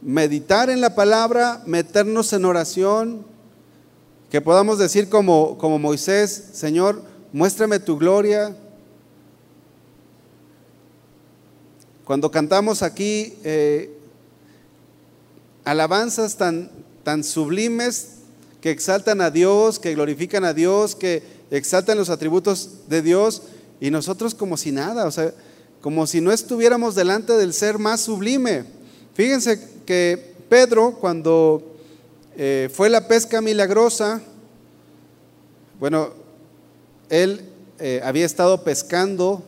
[0.02, 3.24] Meditar en la palabra, meternos en oración.
[4.32, 8.58] Que podamos decir como, como Moisés, Señor, muéstrame tu gloria,
[12.08, 13.92] Cuando cantamos aquí eh,
[15.66, 16.72] alabanzas tan,
[17.04, 18.20] tan sublimes
[18.62, 21.22] que exaltan a Dios, que glorifican a Dios, que
[21.52, 23.42] exaltan los atributos de Dios,
[23.82, 25.34] y nosotros como si nada, o sea,
[25.82, 28.64] como si no estuviéramos delante del ser más sublime.
[29.14, 31.76] Fíjense que Pedro, cuando
[32.38, 34.22] eh, fue la pesca milagrosa,
[35.78, 36.12] bueno,
[37.10, 37.42] él
[37.80, 39.44] eh, había estado pescando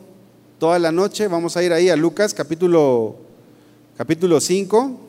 [0.60, 1.26] toda la noche.
[1.26, 3.16] Vamos a ir ahí a Lucas capítulo,
[3.96, 5.00] capítulo 5.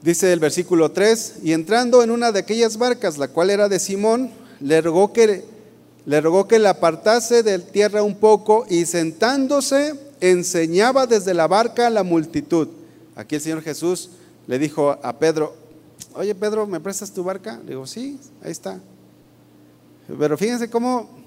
[0.00, 3.78] Dice el versículo 3, y entrando en una de aquellas barcas, la cual era de
[3.78, 4.30] Simón,
[4.60, 5.44] le rogó que,
[6.06, 11.88] le rogó que la apartase de tierra un poco y sentándose enseñaba desde la barca
[11.88, 12.68] a la multitud.
[13.16, 14.10] Aquí el Señor Jesús
[14.46, 15.54] le dijo a Pedro,
[16.14, 17.58] oye Pedro, ¿me prestas tu barca?
[17.64, 18.80] Le digo, sí, ahí está.
[20.18, 21.19] Pero fíjense cómo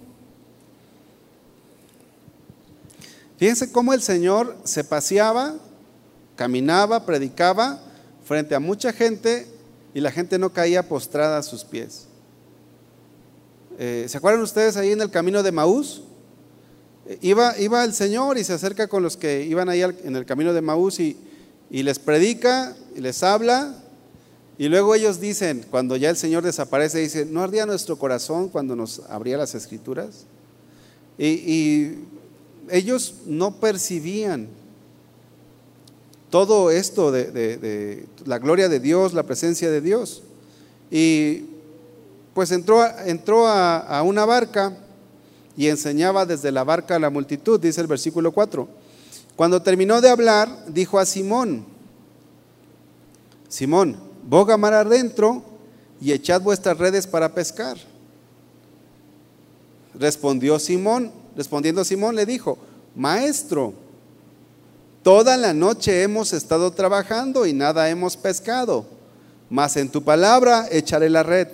[3.44, 5.56] Fíjense cómo el Señor se paseaba,
[6.38, 7.78] caminaba, predicaba
[8.24, 9.46] frente a mucha gente
[9.94, 12.06] y la gente no caía postrada a sus pies.
[13.78, 16.04] Eh, ¿Se acuerdan ustedes ahí en el camino de Maús?
[17.06, 20.26] Eh, iba, iba el Señor y se acerca con los que iban ahí en el
[20.26, 21.18] camino de Maús y,
[21.70, 23.76] les predica y les habla.
[24.58, 28.74] Y luego ellos dicen, cuando ya el Señor desaparece, dicen, ¿no ardía nuestro corazón cuando
[28.78, 30.28] nos abría las escrituras?
[31.18, 31.98] Y
[32.70, 34.48] ellos no percibían
[36.34, 40.24] todo esto de, la gloria de Dios, la presencia de Dios.
[40.90, 41.46] Y
[42.34, 42.82] pues entró,
[43.48, 44.76] a, una barca
[45.56, 48.68] y enseñaba desde la barca a la multitud, dice el versículo 4.
[49.36, 51.66] Cuando terminó de hablar, dijo a Simón,
[53.48, 55.44] Simón, boga mar adentro
[56.02, 57.78] y echad vuestras redes para pescar.
[59.94, 62.58] Respondió Simón, respondiendo Simón le dijo,
[62.96, 63.74] Maestro,
[65.04, 68.86] Toda la noche hemos estado trabajando y nada hemos pescado,
[69.50, 71.50] mas en tu palabra echaré la red.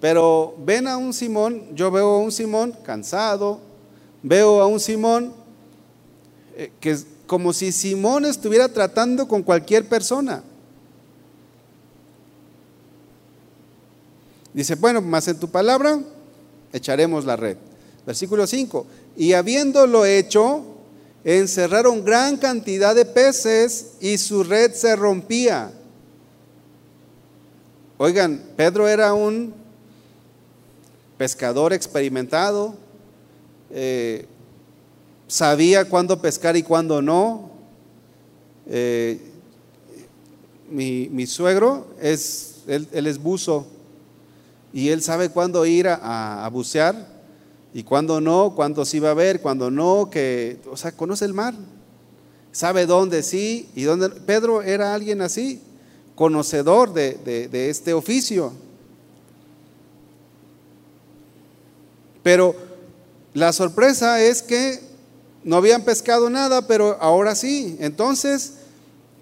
[0.00, 3.60] Pero ven a un Simón, yo veo a un Simón cansado,
[4.22, 5.34] veo a un Simón
[6.56, 10.42] eh, que es como si Simón estuviera tratando con cualquier persona.
[14.54, 16.00] Dice, bueno, más en tu palabra
[16.72, 17.58] echaremos la red.
[18.06, 18.86] Versículo 5.
[19.16, 20.62] Y habiéndolo hecho,
[21.24, 25.72] encerraron gran cantidad de peces y su red se rompía.
[27.96, 29.54] Oigan, Pedro era un
[31.16, 32.74] pescador experimentado,
[33.70, 34.26] eh,
[35.26, 37.50] sabía cuándo pescar y cuándo no.
[38.66, 39.18] Eh,
[40.68, 43.66] mi, suegro es, él, es buzo
[44.72, 47.13] y él sabe cuándo ir a bucear
[47.76, 51.34] y cuando no, cuando sí va a ver, cuando no, que, o sea, conoce el
[51.34, 51.54] mar,
[52.52, 54.10] sabe dónde sí y dónde.
[54.10, 55.60] Pedro era alguien así,
[56.14, 57.14] conocedor de,
[57.50, 58.52] de este oficio.
[62.22, 62.54] Pero
[63.34, 64.78] la sorpresa es que
[65.42, 67.76] no habían pescado nada, pero ahora sí.
[67.80, 68.52] Entonces,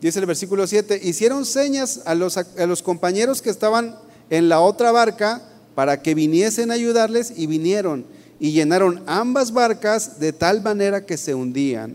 [0.03, 3.97] dice el versículo 7, hicieron señas a los, a los compañeros que estaban
[4.29, 5.41] en la otra barca
[5.75, 8.05] para que viniesen a ayudarles y vinieron
[8.43, 11.95] y llenaron ambas barcas de tal manera que se hundían.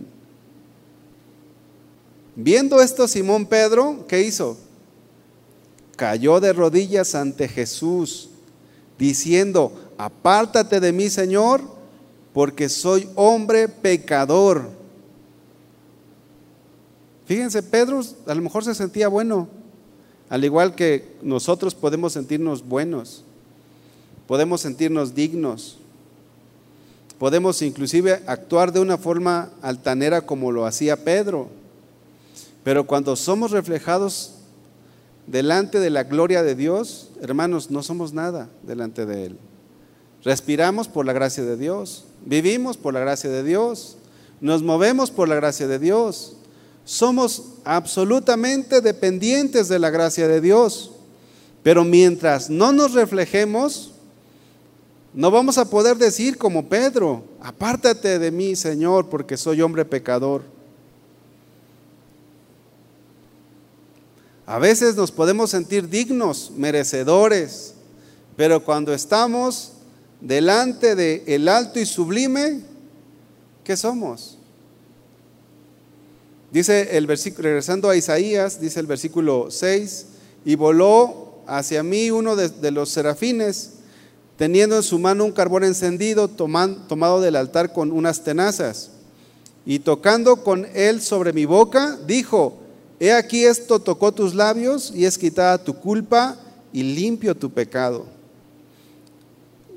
[2.37, 4.57] Viendo esto Simón Pedro, ¿qué hizo?
[5.97, 8.29] Cayó de rodillas ante Jesús,
[8.97, 11.59] diciendo, apártate de mí, Señor,
[12.31, 14.69] porque soy hombre pecador.
[17.25, 19.49] Fíjense, Pedro a lo mejor se sentía bueno,
[20.29, 23.25] al igual que nosotros podemos sentirnos buenos,
[24.27, 25.79] podemos sentirnos dignos,
[27.19, 31.49] Podemos inclusive actuar de una forma altanera como lo hacía Pedro.
[32.63, 34.33] Pero cuando somos reflejados
[35.25, 39.37] delante de la gloria de Dios, hermanos, no somos nada delante de Él.
[40.23, 43.97] Respiramos por la gracia de Dios, vivimos por la gracia de Dios,
[44.41, 46.33] nos movemos por la gracia de Dios.
[46.85, 50.91] Somos absolutamente dependientes de la gracia de Dios.
[51.63, 53.93] Pero mientras no nos reflejemos,
[55.13, 60.43] no vamos a poder decir como Pedro, apártate de mí, Señor, porque soy hombre pecador.
[64.45, 67.73] A veces nos podemos sentir dignos, merecedores,
[68.35, 69.73] pero cuando estamos
[70.21, 72.61] delante de el alto y sublime,
[73.63, 74.37] ¿qué somos?
[76.51, 80.05] Dice el versículo, regresando a Isaías, dice el versículo 6,
[80.45, 83.76] y voló hacia mí uno de, de los serafines
[84.37, 88.91] teniendo en su mano un carbón encendido tomado del altar con unas tenazas.
[89.65, 92.57] Y tocando con él sobre mi boca, dijo,
[92.99, 96.37] he aquí esto tocó tus labios y es quitada tu culpa
[96.71, 98.05] y limpio tu pecado.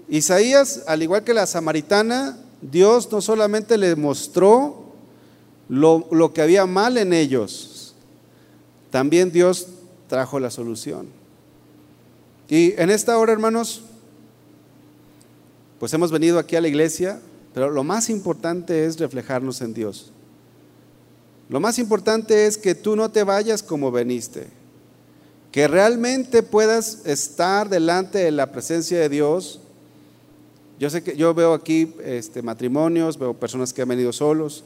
[0.08, 4.84] Isaías, al igual que la samaritana, Dios no solamente le mostró
[5.68, 7.94] lo, lo que había mal en ellos,
[8.90, 9.68] también Dios
[10.08, 11.06] trajo la solución.
[12.48, 13.84] Y en esta hora, hermanos,
[15.80, 17.20] pues hemos venido aquí a la iglesia,
[17.54, 20.12] pero lo más importante es reflejarnos en Dios.
[21.48, 24.48] Lo más importante es que tú no te vayas como veniste,
[25.50, 29.60] que realmente puedas estar delante de la presencia de Dios.
[30.78, 34.64] Yo sé que yo veo aquí este, matrimonios, veo personas que han venido solos,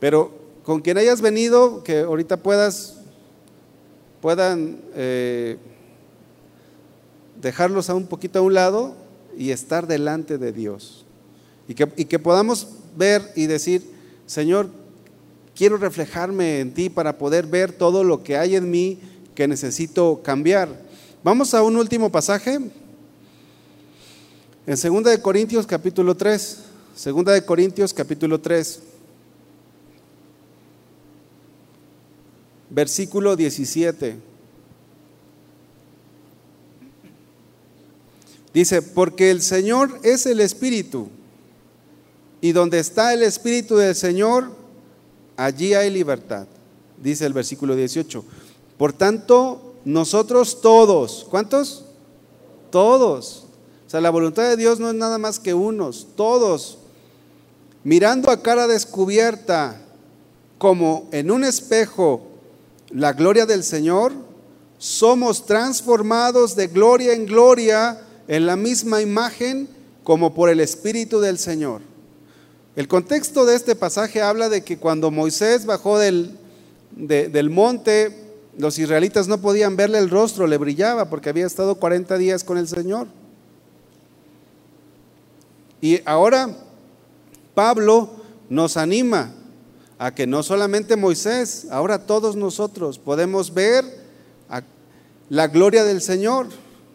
[0.00, 0.32] pero
[0.64, 2.96] con quien hayas venido, que ahorita puedas,
[4.20, 5.58] puedan eh,
[7.40, 9.07] dejarlos a un poquito a un lado
[9.38, 11.06] y estar delante de Dios.
[11.68, 12.66] Y que, que podamos
[12.96, 13.82] ver y decir,
[14.26, 14.68] Señor,
[15.54, 18.98] quiero reflejarme en ti para poder ver todo lo que hay en mí
[19.36, 20.68] que necesito cambiar.
[21.22, 22.54] Vamos a un último pasaje.
[22.54, 22.70] En
[24.66, 26.58] 2 de Corintios capítulo 3,
[27.04, 28.80] 2 de Corintios capítulo 3,
[32.70, 34.27] versículo 17.
[38.52, 41.08] Dice, porque el Señor es el Espíritu,
[42.40, 44.52] y donde está el Espíritu del Señor,
[45.36, 46.46] allí hay libertad,
[47.02, 48.24] dice el versículo 18.
[48.76, 51.84] Por tanto, nosotros todos, ¿cuántos?
[52.70, 53.44] Todos.
[53.86, 56.78] O sea, la voluntad de Dios no es nada más que unos, todos,
[57.84, 59.80] mirando a cara descubierta,
[60.58, 62.22] como en un espejo,
[62.90, 64.12] la gloria del Señor,
[64.78, 69.68] somos transformados de gloria en gloria en la misma imagen
[70.04, 71.80] como por el Espíritu del Señor.
[72.76, 76.38] El contexto de este pasaje habla de que cuando Moisés bajó del,
[76.92, 78.14] del monte,
[78.56, 82.58] los israelitas no podían verle el rostro, le brillaba porque había estado 40 días con
[82.58, 83.08] el Señor.
[85.80, 86.56] Y ahora
[87.54, 88.10] Pablo
[88.48, 89.32] nos anima
[89.98, 93.84] a que no solamente Moisés, ahora todos nosotros podemos ver
[95.28, 96.46] la gloria del Señor.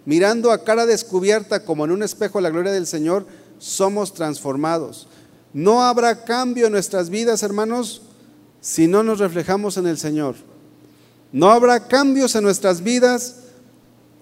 [0.05, 3.25] Mirando a cara descubierta como en un espejo la gloria del Señor,
[3.57, 5.07] somos transformados.
[5.53, 8.01] No habrá cambio en nuestras vidas, hermanos,
[8.59, 10.35] si no nos reflejamos en el Señor.
[11.31, 13.37] No habrá cambios en nuestras vidas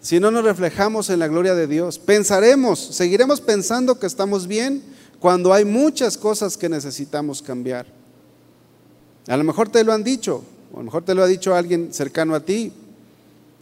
[0.02, 2.00] si no nos reflejamos en la gloria de Dios.
[2.00, 4.82] Pensaremos, seguiremos pensando que estamos bien
[5.20, 7.86] cuando hay muchas cosas que necesitamos cambiar.
[9.28, 10.44] A lo mejor te lo han dicho,
[10.74, 12.74] o a lo mejor te lo ha dicho alguien cercano a ti,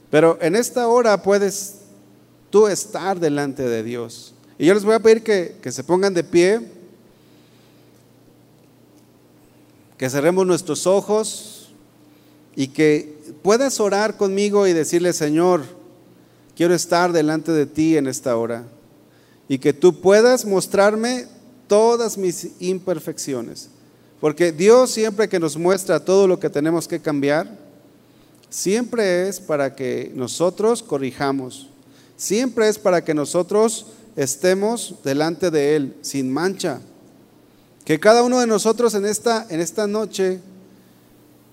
[0.09, 1.78] pero en esta hora puedes
[2.49, 4.34] tú estar delante de Dios.
[4.57, 6.80] Y yo les voy a pedir que, que se pongan de pie.
[9.99, 11.71] que cerremos nuestros ojos
[12.55, 15.63] y que puedas orar conmigo y decirle, Señor,
[16.55, 18.63] quiero estar delante de ti en esta hora
[19.49, 21.27] y que tú puedas mostrarme
[21.67, 23.69] todas mis imperfecciones.
[24.21, 27.57] Porque Dios siempre que nos muestra todo lo que tenemos que cambiar,
[28.49, 31.68] siempre es para que nosotros corrijamos,
[32.19, 33.85] siempre es para que nosotros
[34.17, 36.81] estemos delante de Él sin mancha,
[37.85, 40.41] que cada uno de nosotros en esta, en esta noche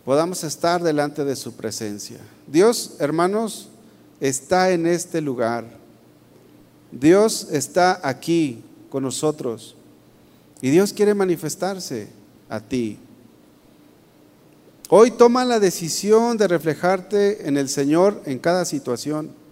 [0.05, 2.19] podamos estar delante de su presencia.
[2.49, 3.69] Dios, hermanos,
[4.21, 5.65] está en este lugar.
[6.91, 9.77] Dios está aquí con nosotros.
[10.61, 12.09] Y Dios quiere manifestarse
[12.49, 12.99] a ti.
[14.89, 19.46] Hoy toma la decisión de reflejarte en el Señor en cada situación.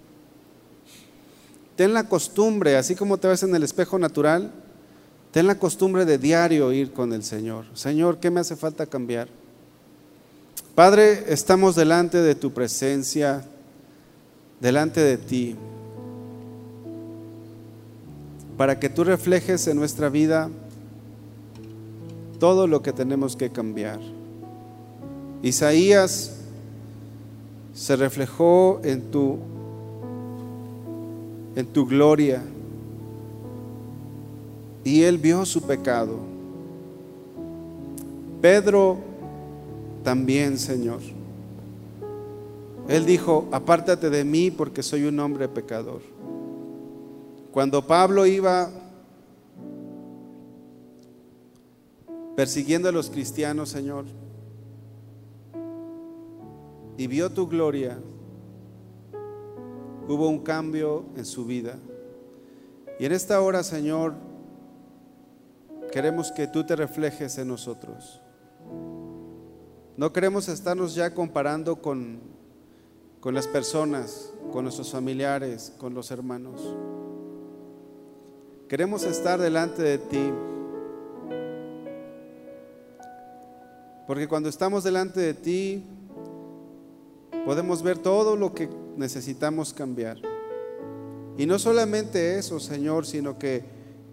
[1.76, 4.52] Ten la costumbre, así como te ves en el espejo natural,
[5.34, 7.64] Ten la costumbre de diario ir con el Señor.
[7.74, 9.26] Señor, ¿qué me hace falta cambiar?
[10.76, 13.44] Padre, estamos delante de tu presencia,
[14.60, 15.56] delante de ti,
[18.56, 20.50] para que tú reflejes en nuestra vida
[22.38, 23.98] todo lo que tenemos que cambiar.
[25.42, 26.36] Isaías
[27.74, 29.40] se reflejó en tu
[31.56, 32.42] en tu gloria
[34.84, 36.18] y él vio su pecado.
[38.40, 38.98] Pedro
[40.02, 41.00] también, Señor.
[42.88, 46.02] Él dijo, apártate de mí porque soy un hombre pecador.
[47.50, 48.68] Cuando Pablo iba
[52.36, 54.04] persiguiendo a los cristianos, Señor,
[56.98, 57.98] y vio tu gloria,
[60.08, 61.76] hubo un cambio en su vida.
[62.98, 64.14] Y en esta hora, Señor,
[65.94, 68.20] Queremos que tú te reflejes en nosotros.
[69.96, 72.18] No queremos estarnos ya comparando con,
[73.20, 76.60] con las personas, con nuestros familiares, con los hermanos.
[78.68, 80.32] Queremos estar delante de ti.
[84.08, 85.84] Porque cuando estamos delante de ti,
[87.44, 90.18] podemos ver todo lo que necesitamos cambiar.
[91.36, 93.64] Y no solamente eso, Señor, sino que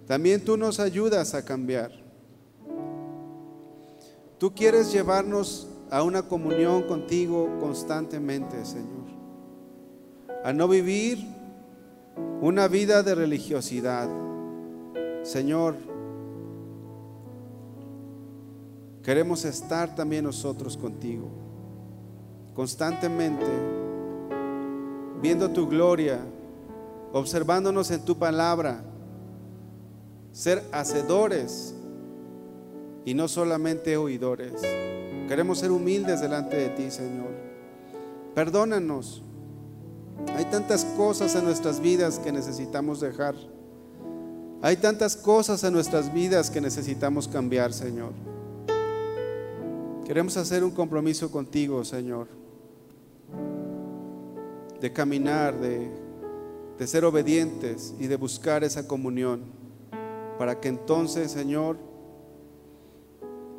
[0.07, 1.91] también tú nos ayudas a cambiar.
[4.37, 9.11] Tú quieres llevarnos a una comunión contigo constantemente, Señor.
[10.43, 11.19] A no vivir
[12.41, 14.09] una vida de religiosidad.
[15.21, 15.75] Señor,
[19.03, 21.29] queremos estar también nosotros contigo,
[22.55, 23.45] constantemente,
[25.21, 26.19] viendo tu gloria,
[27.13, 28.83] observándonos en tu palabra
[30.31, 31.75] ser hacedores
[33.05, 34.61] y no solamente oidores.
[35.27, 37.29] Queremos ser humildes delante de ti, Señor.
[38.35, 39.23] Perdónanos.
[40.35, 43.35] Hay tantas cosas en nuestras vidas que necesitamos dejar.
[44.61, 48.11] Hay tantas cosas en nuestras vidas que necesitamos cambiar, Señor.
[50.05, 52.27] Queremos hacer un compromiso contigo, Señor,
[54.81, 55.89] de caminar, de,
[56.77, 59.43] de ser obedientes y de buscar esa comunión,
[60.37, 61.77] para que entonces, Señor,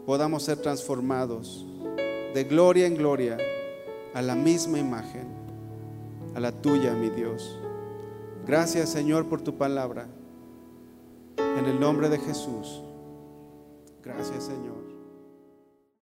[0.04, 1.64] podamos ser transformados
[2.34, 3.38] de gloria en gloria
[4.14, 5.28] a la misma imagen,
[6.34, 7.58] a la tuya, mi Dios.
[8.46, 10.08] Gracias, Señor, por tu palabra.
[11.36, 12.82] En el nombre de Jesús.
[14.02, 14.81] Gracias, Señor.